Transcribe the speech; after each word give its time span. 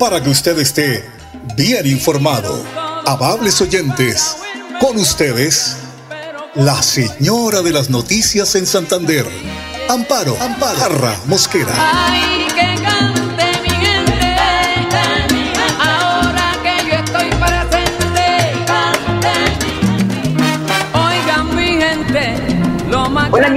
para 0.00 0.22
que 0.22 0.30
usted 0.30 0.58
esté 0.58 1.04
bien 1.56 1.86
informado. 1.86 2.64
Amables 3.06 3.60
oyentes, 3.60 4.34
con 4.80 4.96
ustedes, 4.96 5.76
la 6.54 6.82
señora 6.82 7.60
de 7.60 7.70
las 7.70 7.90
noticias 7.90 8.54
en 8.54 8.66
Santander, 8.66 9.26
Amparo, 9.90 10.38
Amparo, 10.40 11.14
Mosquera. 11.26 11.74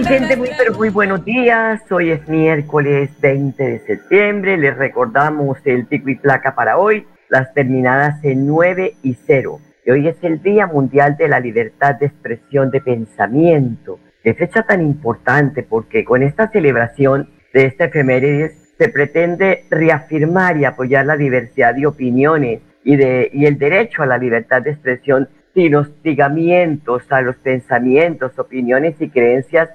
Mi 0.03 0.09
gente, 0.09 0.35
muy 0.35 0.49
pero 0.57 0.73
muy 0.73 0.89
buenos 0.89 1.23
días. 1.23 1.81
Hoy 1.89 2.11
es 2.11 2.27
miércoles 2.27 3.09
20 3.21 3.63
de 3.63 3.79
septiembre. 3.79 4.57
Les 4.57 4.75
recordamos 4.75 5.57
el 5.65 5.85
pico 5.85 6.09
y 6.09 6.15
placa 6.15 6.55
para 6.55 6.77
hoy, 6.77 7.07
las 7.29 7.53
terminadas 7.53 8.21
en 8.23 8.45
9 8.45 8.95
y 9.01 9.13
0. 9.13 9.61
Y 9.85 9.91
hoy 9.91 10.07
es 10.07 10.17
el 10.21 10.41
Día 10.41 10.67
Mundial 10.67 11.15
de 11.15 11.27
la 11.27 11.39
Libertad 11.39 11.95
de 11.95 12.07
Expresión 12.07 12.69
de 12.69 12.81
Pensamiento. 12.81 13.99
Qué 14.23 14.33
fecha 14.33 14.63
tan 14.63 14.81
importante 14.81 15.63
porque 15.63 16.03
con 16.03 16.21
esta 16.21 16.49
celebración 16.49 17.29
de 17.53 17.65
esta 17.65 17.85
efemérides 17.85 18.73
se 18.77 18.89
pretende 18.89 19.65
reafirmar 19.69 20.57
y 20.57 20.65
apoyar 20.65 21.05
la 21.05 21.15
diversidad 21.15 21.75
de 21.75 21.87
opiniones 21.87 22.59
y, 22.83 22.97
de, 22.97 23.29
y 23.31 23.45
el 23.45 23.57
derecho 23.57 24.03
a 24.03 24.07
la 24.07 24.17
libertad 24.17 24.61
de 24.63 24.71
expresión 24.71 25.29
sin 25.53 25.75
hostigamientos 25.75 27.03
a 27.09 27.21
los 27.21 27.35
pensamientos, 27.37 28.37
opiniones 28.39 28.95
y 28.99 29.09
creencias 29.09 29.69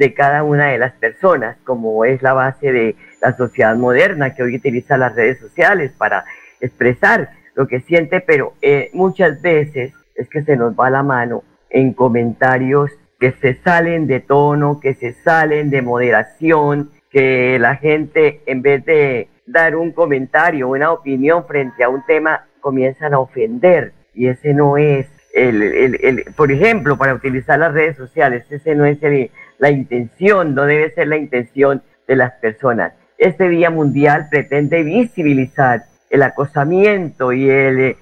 de 0.00 0.14
cada 0.14 0.44
una 0.44 0.68
de 0.68 0.78
las 0.78 0.92
personas, 0.92 1.58
como 1.62 2.06
es 2.06 2.22
la 2.22 2.32
base 2.32 2.72
de 2.72 2.96
la 3.20 3.36
sociedad 3.36 3.76
moderna 3.76 4.34
que 4.34 4.42
hoy 4.42 4.56
utiliza 4.56 4.96
las 4.96 5.14
redes 5.14 5.38
sociales 5.38 5.92
para 5.92 6.24
expresar 6.58 7.32
lo 7.54 7.68
que 7.68 7.80
siente, 7.80 8.22
pero 8.22 8.54
eh, 8.62 8.88
muchas 8.94 9.42
veces 9.42 9.92
es 10.14 10.26
que 10.30 10.42
se 10.42 10.56
nos 10.56 10.72
va 10.72 10.88
la 10.88 11.02
mano 11.02 11.44
en 11.68 11.92
comentarios 11.92 12.90
que 13.18 13.32
se 13.42 13.56
salen 13.62 14.06
de 14.06 14.20
tono, 14.20 14.80
que 14.80 14.94
se 14.94 15.12
salen 15.12 15.68
de 15.68 15.82
moderación, 15.82 16.90
que 17.10 17.58
la 17.58 17.76
gente 17.76 18.40
en 18.46 18.62
vez 18.62 18.82
de 18.86 19.28
dar 19.44 19.76
un 19.76 19.92
comentario, 19.92 20.68
una 20.68 20.92
opinión 20.92 21.44
frente 21.46 21.84
a 21.84 21.90
un 21.90 22.06
tema, 22.06 22.46
comienzan 22.60 23.12
a 23.12 23.18
ofender. 23.18 23.92
Y 24.14 24.28
ese 24.28 24.54
no 24.54 24.78
es 24.78 25.06
el, 25.34 25.62
el, 25.62 26.24
por 26.34 26.50
ejemplo, 26.50 26.96
para 26.96 27.12
utilizar 27.12 27.58
las 27.58 27.74
redes 27.74 27.98
sociales, 27.98 28.46
ese 28.48 28.74
no 28.74 28.86
es 28.86 28.98
la 29.60 29.70
intención, 29.70 30.54
no 30.54 30.64
debe 30.64 30.90
ser 30.90 31.06
la 31.06 31.16
intención 31.18 31.82
de 32.08 32.16
las 32.16 32.32
personas. 32.32 32.94
Este 33.18 33.48
Día 33.48 33.70
Mundial 33.70 34.26
pretende 34.30 34.82
visibilizar 34.82 35.82
el 36.08 36.22
acosamiento 36.22 37.32
y 37.32 37.48
el 37.48 37.96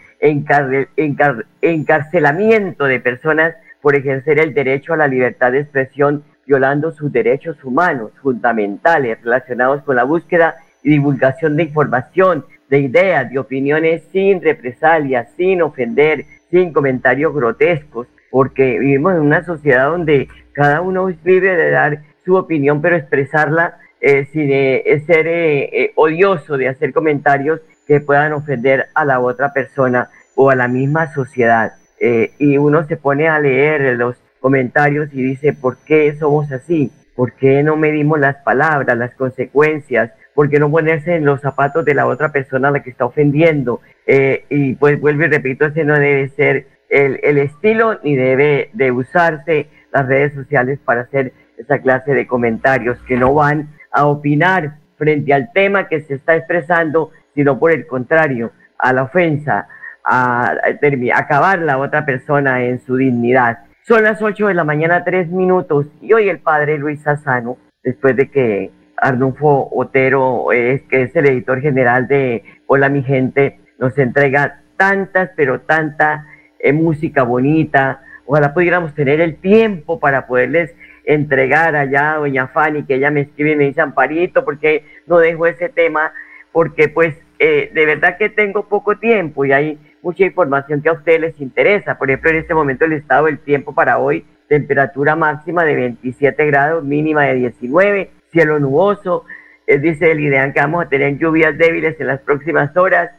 encarcelamiento 1.60 2.84
de 2.84 3.00
personas 3.00 3.54
por 3.82 3.96
ejercer 3.96 4.38
el 4.38 4.54
derecho 4.54 4.94
a 4.94 4.96
la 4.96 5.08
libertad 5.08 5.52
de 5.52 5.60
expresión, 5.60 6.22
violando 6.46 6.92
sus 6.92 7.12
derechos 7.12 7.62
humanos 7.62 8.12
fundamentales 8.22 9.20
relacionados 9.22 9.82
con 9.82 9.96
la 9.96 10.04
búsqueda 10.04 10.56
y 10.82 10.90
divulgación 10.90 11.56
de 11.56 11.64
información, 11.64 12.46
de 12.70 12.80
ideas, 12.80 13.30
de 13.30 13.38
opiniones 13.38 14.04
sin 14.12 14.40
represalias, 14.40 15.28
sin 15.36 15.60
ofender, 15.62 16.24
sin 16.50 16.72
comentarios 16.72 17.34
grotescos, 17.34 18.06
porque 18.30 18.78
vivimos 18.78 19.14
en 19.14 19.20
una 19.20 19.44
sociedad 19.44 19.90
donde 19.90 20.28
cada 20.58 20.80
uno 20.80 21.06
vive 21.22 21.54
de 21.54 21.70
dar 21.70 22.00
su 22.24 22.34
opinión, 22.34 22.82
pero 22.82 22.96
expresarla 22.96 23.78
eh, 24.00 24.26
sin 24.32 24.50
eh, 24.50 25.04
ser 25.06 25.28
eh, 25.28 25.92
odioso, 25.94 26.56
de 26.56 26.66
hacer 26.66 26.92
comentarios 26.92 27.60
que 27.86 28.00
puedan 28.00 28.32
ofender 28.32 28.86
a 28.92 29.04
la 29.04 29.20
otra 29.20 29.52
persona 29.52 30.10
o 30.34 30.50
a 30.50 30.56
la 30.56 30.66
misma 30.66 31.14
sociedad. 31.14 31.74
y 32.00 32.58
uno 32.58 32.86
se 32.88 32.96
pone 32.96 33.28
a 33.28 33.38
leer 33.38 33.96
los 33.96 34.16
comentarios 34.40 35.08
y 35.12 35.22
dice, 35.22 35.52
¿por 35.52 35.76
qué 35.84 36.16
somos 36.18 36.50
así? 36.50 36.90
¿Por 37.14 37.34
qué 37.34 37.62
no 37.62 37.76
medimos 37.76 38.18
las 38.18 38.36
palabras, 38.42 38.98
las 38.98 39.14
consecuencias? 39.14 40.10
¿Por 40.34 40.48
qué 40.50 40.58
no 40.58 40.70
ponerse 40.70 41.14
en 41.14 41.24
los 41.24 41.40
zapatos 41.40 41.84
de 41.84 41.94
la 41.94 42.06
otra 42.06 42.32
persona 42.32 42.68
a 42.68 42.70
la 42.72 42.82
que 42.82 42.90
está 42.90 43.04
ofendiendo? 43.04 43.80
Y 44.06 44.74
pues 44.74 45.00
vuelvo 45.00 45.22
y 45.24 45.28
repito, 45.28 45.66
ese 45.66 45.84
no 45.84 45.94
debe 45.98 46.28
ser 46.30 46.66
el, 46.88 47.38
estilo 47.38 47.98
ni 48.02 48.16
debe 48.16 48.70
de 48.72 48.90
usarse 48.92 49.66
las 49.92 50.06
redes 50.06 50.34
sociales 50.34 50.78
para 50.84 51.02
hacer 51.02 51.32
esa 51.56 51.80
clase 51.80 52.14
de 52.14 52.26
comentarios 52.26 52.98
que 53.06 53.16
no 53.16 53.34
van 53.34 53.70
a 53.90 54.06
opinar 54.06 54.76
frente 54.96 55.32
al 55.32 55.52
tema 55.52 55.88
que 55.88 56.00
se 56.02 56.14
está 56.14 56.36
expresando, 56.36 57.10
sino 57.34 57.58
por 57.58 57.72
el 57.72 57.86
contrario, 57.86 58.52
a 58.78 58.92
la 58.92 59.04
ofensa, 59.04 59.68
a, 60.04 60.52
a 60.52 61.18
acabar 61.18 61.60
la 61.60 61.78
otra 61.78 62.04
persona 62.04 62.64
en 62.64 62.80
su 62.80 62.96
dignidad. 62.96 63.58
Son 63.82 64.02
las 64.04 64.20
8 64.20 64.48
de 64.48 64.54
la 64.54 64.64
mañana, 64.64 65.04
tres 65.04 65.28
minutos, 65.28 65.86
y 66.00 66.12
hoy 66.12 66.28
el 66.28 66.40
padre 66.40 66.78
Luis 66.78 67.02
Sassano, 67.02 67.56
después 67.82 68.16
de 68.16 68.30
que 68.30 68.70
Arnulfo 68.96 69.68
Otero, 69.72 70.52
es, 70.52 70.82
que 70.82 71.02
es 71.02 71.16
el 71.16 71.26
editor 71.26 71.60
general 71.60 72.06
de 72.08 72.44
Hola 72.66 72.88
mi 72.88 73.02
gente, 73.02 73.60
nos 73.78 73.96
entrega 73.96 74.60
tantas, 74.76 75.30
pero 75.36 75.60
tanta 75.60 76.26
eh, 76.58 76.72
música 76.72 77.22
bonita. 77.22 78.02
Ojalá 78.30 78.52
pudiéramos 78.52 78.94
tener 78.94 79.22
el 79.22 79.36
tiempo 79.36 79.98
para 79.98 80.26
poderles 80.26 80.74
entregar 81.06 81.74
allá 81.74 82.12
a 82.12 82.18
doña 82.18 82.48
Fanny, 82.48 82.84
que 82.84 82.96
ella 82.96 83.10
me 83.10 83.22
escribe 83.22 83.52
y 83.52 83.56
me 83.56 83.64
dice, 83.64 83.80
Amparito, 83.80 84.44
porque 84.44 84.84
no 85.06 85.16
dejo 85.16 85.46
ese 85.46 85.70
tema? 85.70 86.12
Porque 86.52 86.90
pues 86.90 87.16
eh, 87.38 87.70
de 87.72 87.86
verdad 87.86 88.18
que 88.18 88.28
tengo 88.28 88.68
poco 88.68 88.98
tiempo 88.98 89.46
y 89.46 89.52
hay 89.52 89.78
mucha 90.02 90.26
información 90.26 90.82
que 90.82 90.90
a 90.90 90.92
ustedes 90.92 91.20
les 91.20 91.40
interesa. 91.40 91.96
Por 91.96 92.10
ejemplo, 92.10 92.30
en 92.30 92.36
este 92.36 92.52
momento 92.52 92.84
el 92.84 92.92
estado 92.92 93.24
del 93.24 93.38
tiempo 93.38 93.74
para 93.74 93.96
hoy, 93.96 94.26
temperatura 94.46 95.16
máxima 95.16 95.64
de 95.64 95.74
27 95.76 96.44
grados, 96.44 96.84
mínima 96.84 97.22
de 97.22 97.34
19 97.34 98.10
cielo 98.30 98.58
nuboso. 98.58 99.24
Eh, 99.66 99.78
dice 99.78 100.10
el 100.10 100.20
IDEAN 100.20 100.52
que 100.52 100.60
vamos 100.60 100.84
a 100.84 100.88
tener 100.90 101.16
lluvias 101.16 101.56
débiles 101.56 101.98
en 101.98 102.08
las 102.08 102.20
próximas 102.20 102.76
horas. 102.76 103.10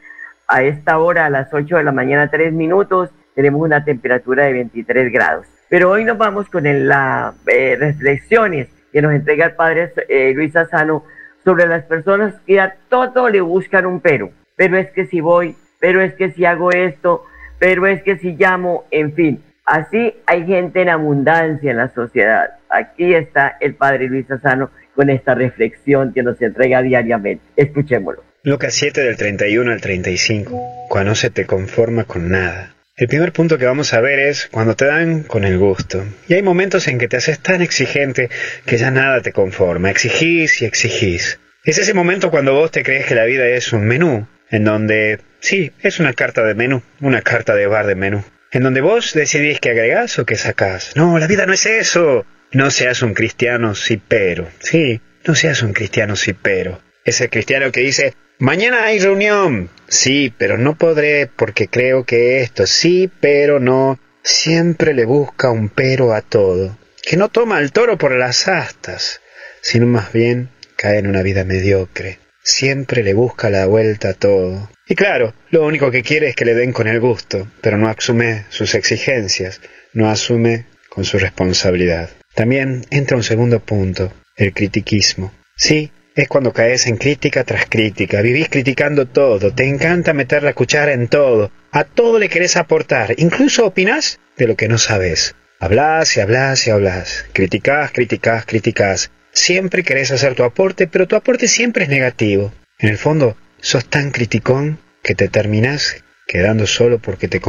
A 0.47 0.61
esta 0.61 0.99
hora, 0.99 1.25
a 1.25 1.29
las 1.31 1.51
8 1.51 1.77
de 1.77 1.83
la 1.83 1.91
mañana, 1.91 2.29
3 2.29 2.53
minutos, 2.53 3.11
tenemos 3.39 3.61
una 3.61 3.85
temperatura 3.85 4.43
de 4.43 4.51
23 4.51 5.13
grados. 5.13 5.45
Pero 5.69 5.91
hoy 5.91 6.03
nos 6.03 6.17
vamos 6.17 6.49
con 6.49 6.65
las 6.89 7.33
eh, 7.47 7.77
reflexiones 7.79 8.67
que 8.91 9.01
nos 9.01 9.13
entrega 9.13 9.45
el 9.45 9.53
padre 9.53 9.93
eh, 10.09 10.33
Luis 10.35 10.53
Asano 10.57 11.05
sobre 11.45 11.65
las 11.65 11.85
personas 11.85 12.33
que 12.45 12.59
a 12.59 12.75
todo 12.89 13.29
le 13.29 13.39
buscan 13.39 13.85
un 13.85 14.01
pero. 14.01 14.29
Pero 14.57 14.77
es 14.77 14.91
que 14.91 15.05
si 15.05 15.21
voy, 15.21 15.55
pero 15.79 16.01
es 16.01 16.15
que 16.15 16.31
si 16.31 16.43
hago 16.43 16.73
esto, 16.73 17.23
pero 17.59 17.87
es 17.87 18.03
que 18.03 18.17
si 18.17 18.33
llamo, 18.33 18.83
en 18.91 19.13
fin. 19.13 19.41
Así 19.65 20.15
hay 20.25 20.45
gente 20.45 20.81
en 20.81 20.89
abundancia 20.89 21.71
en 21.71 21.77
la 21.77 21.93
sociedad. 21.93 22.57
Aquí 22.69 23.13
está 23.13 23.55
el 23.61 23.73
padre 23.73 24.09
Luis 24.09 24.29
Asano 24.29 24.69
con 24.95 25.09
esta 25.09 25.33
reflexión 25.33 26.11
que 26.11 26.23
nos 26.23 26.41
entrega 26.41 26.81
diariamente. 26.81 27.45
Escuchémoslo. 27.55 28.21
Lucas 28.43 28.73
7 28.73 29.01
del 29.01 29.15
31 29.15 29.71
al 29.71 29.79
35. 29.79 30.87
Cuando 30.89 31.15
se 31.15 31.29
te 31.29 31.45
conforma 31.45 32.03
con 32.03 32.29
nada. 32.29 32.75
El 32.99 33.07
primer 33.07 33.31
punto 33.31 33.57
que 33.57 33.63
vamos 33.63 33.93
a 33.93 34.01
ver 34.01 34.19
es 34.19 34.49
cuando 34.51 34.75
te 34.75 34.83
dan 34.83 35.23
con 35.23 35.45
el 35.45 35.57
gusto. 35.57 36.05
Y 36.27 36.33
hay 36.33 36.41
momentos 36.41 36.85
en 36.89 36.97
que 36.97 37.07
te 37.07 37.15
haces 37.15 37.39
tan 37.39 37.61
exigente 37.61 38.29
que 38.65 38.77
ya 38.77 38.91
nada 38.91 39.21
te 39.21 39.31
conforma. 39.31 39.89
Exigís 39.89 40.61
y 40.61 40.65
exigís. 40.65 41.39
Es 41.63 41.77
ese 41.77 41.93
momento 41.93 42.29
cuando 42.29 42.53
vos 42.53 42.71
te 42.71 42.83
crees 42.83 43.05
que 43.05 43.15
la 43.15 43.23
vida 43.23 43.47
es 43.47 43.71
un 43.71 43.85
menú, 43.85 44.27
en 44.49 44.65
donde, 44.65 45.21
sí, 45.39 45.71
es 45.81 46.01
una 46.01 46.11
carta 46.11 46.43
de 46.43 46.55
menú, 46.55 46.83
una 46.99 47.21
carta 47.21 47.55
de 47.55 47.67
bar 47.67 47.87
de 47.87 47.95
menú, 47.95 48.21
en 48.51 48.63
donde 48.63 48.81
vos 48.81 49.13
decidís 49.13 49.61
qué 49.61 49.69
agregás 49.69 50.19
o 50.19 50.25
qué 50.25 50.35
sacás. 50.35 50.91
No, 50.97 51.17
la 51.19 51.27
vida 51.27 51.45
no 51.45 51.53
es 51.53 51.65
eso. 51.67 52.25
No 52.51 52.69
seas 52.69 53.01
un 53.01 53.13
cristiano 53.13 53.75
sí 53.75 54.01
pero. 54.05 54.49
Sí, 54.59 54.99
no 55.25 55.35
seas 55.35 55.63
un 55.63 55.71
cristiano 55.71 56.17
sí 56.17 56.33
pero. 56.33 56.81
Ese 57.05 57.29
cristiano 57.29 57.71
que 57.71 57.79
dice, 57.79 58.13
mañana 58.39 58.85
hay 58.85 58.99
reunión. 58.99 59.69
Sí, 59.87 60.33
pero 60.37 60.57
no 60.57 60.77
podré 60.77 61.27
porque 61.27 61.67
creo 61.67 62.05
que 62.05 62.41
esto. 62.41 62.65
Sí, 62.67 63.09
pero 63.19 63.59
no. 63.59 63.99
Siempre 64.23 64.93
le 64.93 65.05
busca 65.05 65.51
un 65.51 65.69
pero 65.69 66.13
a 66.13 66.21
todo. 66.21 66.77
Que 67.03 67.17
no 67.17 67.29
toma 67.29 67.57
al 67.57 67.71
toro 67.71 67.97
por 67.97 68.11
las 68.11 68.47
astas, 68.47 69.21
sino 69.61 69.85
más 69.85 70.11
bien 70.11 70.49
cae 70.75 70.99
en 70.99 71.07
una 71.07 71.21
vida 71.21 71.43
mediocre. 71.43 72.19
siempre 72.41 73.03
le 73.03 73.13
busca 73.13 73.49
la 73.49 73.65
vuelta 73.65 74.09
a 74.09 74.13
todo. 74.13 74.69
Y 74.87 74.95
claro, 74.95 75.33
lo 75.51 75.65
único 75.65 75.91
que 75.91 76.01
quiere 76.01 76.29
es 76.29 76.35
que 76.35 76.45
le 76.45 76.55
den 76.55 76.73
con 76.73 76.87
el 76.87 76.99
gusto, 76.99 77.47
pero 77.61 77.77
no 77.77 77.87
asume 77.89 78.45
sus 78.49 78.73
exigencias, 78.73 79.61
no 79.93 80.09
asume 80.09 80.65
con 80.89 81.05
su 81.05 81.19
responsabilidad. 81.19 82.09
También 82.33 82.85
entra 82.89 83.17
un 83.17 83.23
segundo 83.23 83.59
punto, 83.59 84.11
el 84.35 84.53
critiquismo. 84.53 85.31
Sí, 85.55 85.91
es 86.19 86.27
cuando 86.27 86.51
caes 86.51 86.85
en 86.87 86.97
crítica 86.97 87.45
tras 87.45 87.65
crítica, 87.67 88.21
vivís 88.21 88.49
criticando 88.49 89.05
todo, 89.05 89.53
te 89.53 89.69
encanta 89.69 90.11
meter 90.11 90.43
la 90.43 90.53
cuchara 90.53 90.91
en 90.91 91.07
todo, 91.07 91.49
a 91.71 91.85
todo 91.85 92.19
le 92.19 92.27
querés 92.27 92.57
aportar, 92.57 93.13
incluso 93.17 93.65
opinás 93.65 94.19
de 94.35 94.47
lo 94.47 94.57
que 94.57 94.67
no 94.67 94.77
sabes. 94.77 95.33
Hablas 95.61 96.17
y 96.17 96.19
hablas 96.19 96.67
y 96.67 96.71
hablas, 96.71 97.25
criticás, 97.31 97.91
criticás, 97.91 98.45
criticás. 98.45 99.11
Siempre 99.31 99.83
querés 99.83 100.11
hacer 100.11 100.35
tu 100.35 100.43
aporte, 100.43 100.87
pero 100.87 101.07
tu 101.07 101.15
aporte 101.15 101.47
siempre 101.47 101.83
es 101.83 101.89
negativo. 101.89 102.51
En 102.79 102.89
el 102.89 102.97
fondo, 102.97 103.37
sos 103.61 103.85
tan 103.85 104.11
criticón 104.11 104.79
que 105.01 105.15
te 105.15 105.29
terminás 105.29 106.03
quedando 106.27 106.67
solo 106.67 106.99
porque 106.99 107.29
te 107.29 107.39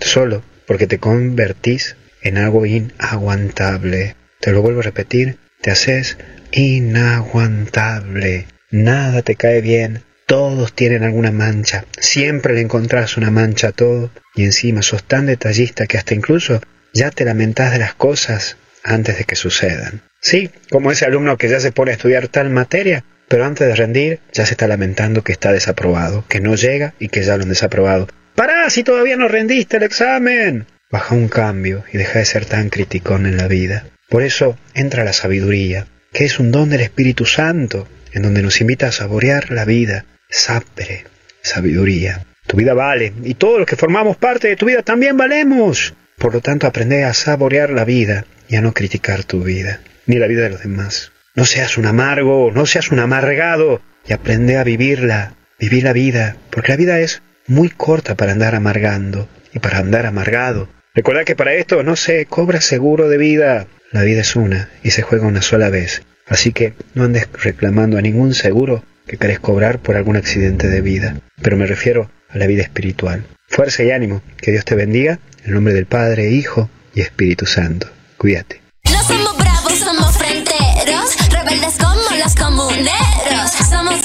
solo 0.00 0.42
porque 0.66 0.86
te 0.86 0.98
convertís 0.98 1.96
en 2.20 2.36
algo 2.36 2.66
inaguantable. 2.66 4.16
Te 4.38 4.52
lo 4.52 4.60
vuelvo 4.60 4.80
a 4.80 4.84
repetir, 4.84 5.38
te 5.62 5.70
haces 5.70 6.18
inaguantable. 6.50 8.46
Nada 8.70 9.22
te 9.22 9.36
cae 9.36 9.60
bien, 9.60 10.02
todos 10.26 10.74
tienen 10.74 11.04
alguna 11.04 11.30
mancha, 11.30 11.84
siempre 11.98 12.54
le 12.54 12.60
encontrás 12.60 13.16
una 13.16 13.30
mancha 13.30 13.68
a 13.68 13.72
todo 13.72 14.10
y 14.34 14.44
encima 14.44 14.82
sos 14.82 15.04
tan 15.04 15.26
detallista 15.26 15.86
que 15.86 15.98
hasta 15.98 16.14
incluso 16.14 16.60
ya 16.92 17.10
te 17.10 17.24
lamentás 17.24 17.72
de 17.72 17.78
las 17.78 17.94
cosas 17.94 18.56
antes 18.82 19.16
de 19.18 19.24
que 19.24 19.36
sucedan. 19.36 20.02
Sí, 20.20 20.50
como 20.70 20.90
ese 20.90 21.04
alumno 21.04 21.36
que 21.36 21.48
ya 21.48 21.60
se 21.60 21.72
pone 21.72 21.92
a 21.92 21.94
estudiar 21.94 22.28
tal 22.28 22.50
materia, 22.50 23.04
pero 23.28 23.44
antes 23.44 23.66
de 23.66 23.74
rendir 23.74 24.20
ya 24.32 24.46
se 24.46 24.54
está 24.54 24.66
lamentando 24.66 25.22
que 25.22 25.32
está 25.32 25.52
desaprobado, 25.52 26.24
que 26.28 26.40
no 26.40 26.54
llega 26.54 26.94
y 26.98 27.08
que 27.08 27.22
ya 27.22 27.36
lo 27.36 27.44
han 27.44 27.48
desaprobado. 27.48 28.08
¡Pará 28.34 28.68
si 28.70 28.82
todavía 28.84 29.16
no 29.16 29.28
rendiste 29.28 29.76
el 29.76 29.82
examen! 29.84 30.66
Baja 30.90 31.14
un 31.14 31.28
cambio 31.28 31.84
y 31.92 31.98
deja 31.98 32.18
de 32.18 32.24
ser 32.24 32.44
tan 32.44 32.68
criticón 32.68 33.26
en 33.26 33.36
la 33.36 33.48
vida. 33.48 33.84
Por 34.12 34.22
eso 34.24 34.58
entra 34.74 35.04
la 35.04 35.14
sabiduría, 35.14 35.86
que 36.12 36.26
es 36.26 36.38
un 36.38 36.52
don 36.52 36.68
del 36.68 36.82
Espíritu 36.82 37.24
Santo, 37.24 37.88
en 38.12 38.20
donde 38.20 38.42
nos 38.42 38.60
invita 38.60 38.88
a 38.88 38.92
saborear 38.92 39.50
la 39.50 39.64
vida. 39.64 40.04
Sapere, 40.28 41.04
sabiduría. 41.40 42.26
Tu 42.46 42.58
vida 42.58 42.74
vale, 42.74 43.14
y 43.24 43.32
todos 43.32 43.58
los 43.58 43.66
que 43.66 43.76
formamos 43.76 44.18
parte 44.18 44.48
de 44.48 44.56
tu 44.56 44.66
vida 44.66 44.82
también 44.82 45.16
valemos. 45.16 45.94
Por 46.18 46.34
lo 46.34 46.42
tanto, 46.42 46.66
aprende 46.66 47.04
a 47.04 47.14
saborear 47.14 47.70
la 47.70 47.86
vida 47.86 48.26
y 48.50 48.56
a 48.56 48.60
no 48.60 48.74
criticar 48.74 49.24
tu 49.24 49.42
vida, 49.44 49.80
ni 50.04 50.18
la 50.18 50.26
vida 50.26 50.42
de 50.42 50.50
los 50.50 50.62
demás. 50.62 51.10
No 51.34 51.46
seas 51.46 51.78
un 51.78 51.86
amargo, 51.86 52.52
no 52.54 52.66
seas 52.66 52.90
un 52.90 52.98
amargado, 52.98 53.80
y 54.06 54.12
aprende 54.12 54.58
a 54.58 54.64
vivirla, 54.64 55.36
vivir 55.58 55.84
la 55.84 55.94
vida, 55.94 56.36
porque 56.50 56.72
la 56.72 56.76
vida 56.76 57.00
es 57.00 57.22
muy 57.46 57.70
corta 57.70 58.14
para 58.14 58.32
andar 58.32 58.54
amargando 58.54 59.26
y 59.54 59.58
para 59.58 59.78
andar 59.78 60.04
amargado. 60.04 60.68
Recuerda 60.94 61.24
que 61.24 61.34
para 61.34 61.54
esto 61.54 61.82
no 61.82 61.96
se 61.96 62.26
cobra 62.26 62.60
seguro 62.60 63.08
de 63.08 63.16
vida. 63.16 63.66
La 63.92 64.02
vida 64.02 64.20
es 64.20 64.36
una 64.36 64.68
y 64.82 64.90
se 64.90 65.00
juega 65.00 65.26
una 65.26 65.40
sola 65.40 65.70
vez. 65.70 66.02
Así 66.26 66.52
que 66.52 66.74
no 66.92 67.04
andes 67.04 67.28
reclamando 67.32 67.96
a 67.96 68.02
ningún 68.02 68.34
seguro 68.34 68.84
que 69.06 69.16
querés 69.16 69.40
cobrar 69.40 69.78
por 69.78 69.96
algún 69.96 70.16
accidente 70.16 70.68
de 70.68 70.82
vida. 70.82 71.16
Pero 71.40 71.56
me 71.56 71.66
refiero 71.66 72.10
a 72.28 72.36
la 72.36 72.46
vida 72.46 72.62
espiritual. 72.62 73.24
Fuerza 73.48 73.82
y 73.84 73.90
ánimo. 73.90 74.20
Que 74.36 74.50
Dios 74.50 74.66
te 74.66 74.74
bendiga 74.74 75.18
en 75.46 75.54
nombre 75.54 75.72
del 75.72 75.86
Padre, 75.86 76.28
Hijo 76.28 76.68
y 76.94 77.00
Espíritu 77.00 77.46
Santo. 77.46 77.88
Cuídate. 78.18 78.60
No 78.92 79.02
somos 79.02 79.38
bravos, 79.38 79.78
somos 79.78 80.18
fronteros, 80.18 81.16
rebeldes 81.30 81.78
como 81.78 82.18
los 82.22 82.34
comuneros. 82.34 83.50
Somos 83.70 84.04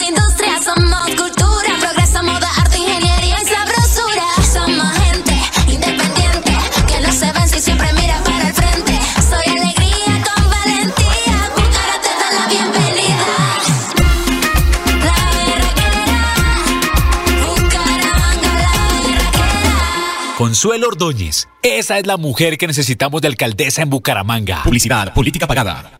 Consuelo 20.37 20.89
Ordóñez. 20.89 21.47
Esa 21.63 21.97
es 21.97 22.05
la 22.05 22.15
mujer 22.15 22.59
que 22.59 22.67
necesitamos 22.67 23.23
de 23.23 23.27
alcaldesa 23.27 23.81
en 23.81 23.89
Bucaramanga. 23.89 24.61
Publicidad, 24.63 25.11
política 25.15 25.47
pagada. 25.47 25.99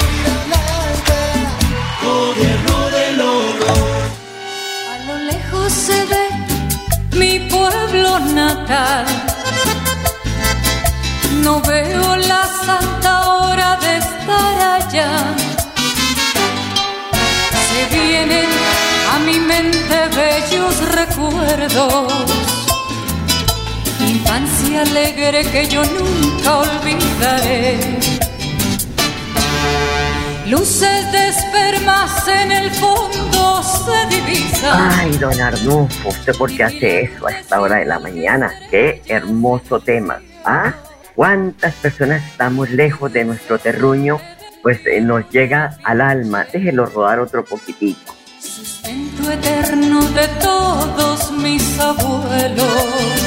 No 11.43 11.61
veo 11.61 12.15
la 12.15 12.47
santa 12.65 13.27
hora 13.27 13.77
de 13.77 13.97
estar 13.97 14.55
allá. 14.77 15.09
Se 17.67 17.95
vienen 17.95 18.49
a 19.13 19.19
mi 19.19 19.39
mente 19.39 19.97
bellos 20.15 20.75
recuerdos. 20.95 22.13
Infancia 23.99 24.81
alegre 24.81 25.43
que 25.51 25.67
yo 25.67 25.83
nunca 25.83 26.57
olvidaré. 26.57 28.10
Luces 30.51 31.09
de 31.13 31.29
espermas 31.29 32.27
en 32.27 32.51
el 32.51 32.71
fondo 32.71 33.63
se 33.63 34.05
divisan. 34.13 34.91
Ay, 34.99 35.11
don 35.17 35.39
Arnulfo, 35.39 36.09
¿usted 36.09 36.35
por 36.35 36.53
qué 36.53 36.65
hace 36.65 37.03
eso 37.03 37.25
a 37.25 37.31
esta 37.31 37.61
hora 37.61 37.77
de 37.77 37.85
la 37.85 37.99
mañana? 37.99 38.51
Qué 38.69 39.01
hermoso 39.07 39.79
tema. 39.79 40.21
¿Ah? 40.43 40.73
¿Cuántas 41.15 41.73
personas 41.75 42.21
estamos 42.25 42.69
lejos 42.69 43.13
de 43.13 43.23
nuestro 43.23 43.59
terruño? 43.59 44.19
Pues 44.61 44.85
eh, 44.87 44.99
nos 44.99 45.29
llega 45.29 45.77
al 45.85 46.01
alma. 46.01 46.45
Déjelo 46.51 46.85
rodar 46.85 47.21
otro 47.21 47.45
poquitito. 47.45 48.13
Sustento 48.37 49.31
eterno 49.31 50.01
de 50.01 50.27
todos 50.41 51.31
mis 51.31 51.79
abuelos. 51.79 53.21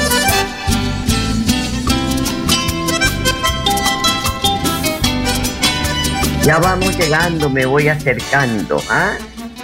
Ya 6.45 6.59
vamos 6.59 6.95
llegando, 6.95 7.49
me 7.49 7.65
voy 7.65 7.87
acercando. 7.87 8.77
¿Ah? 8.87 9.13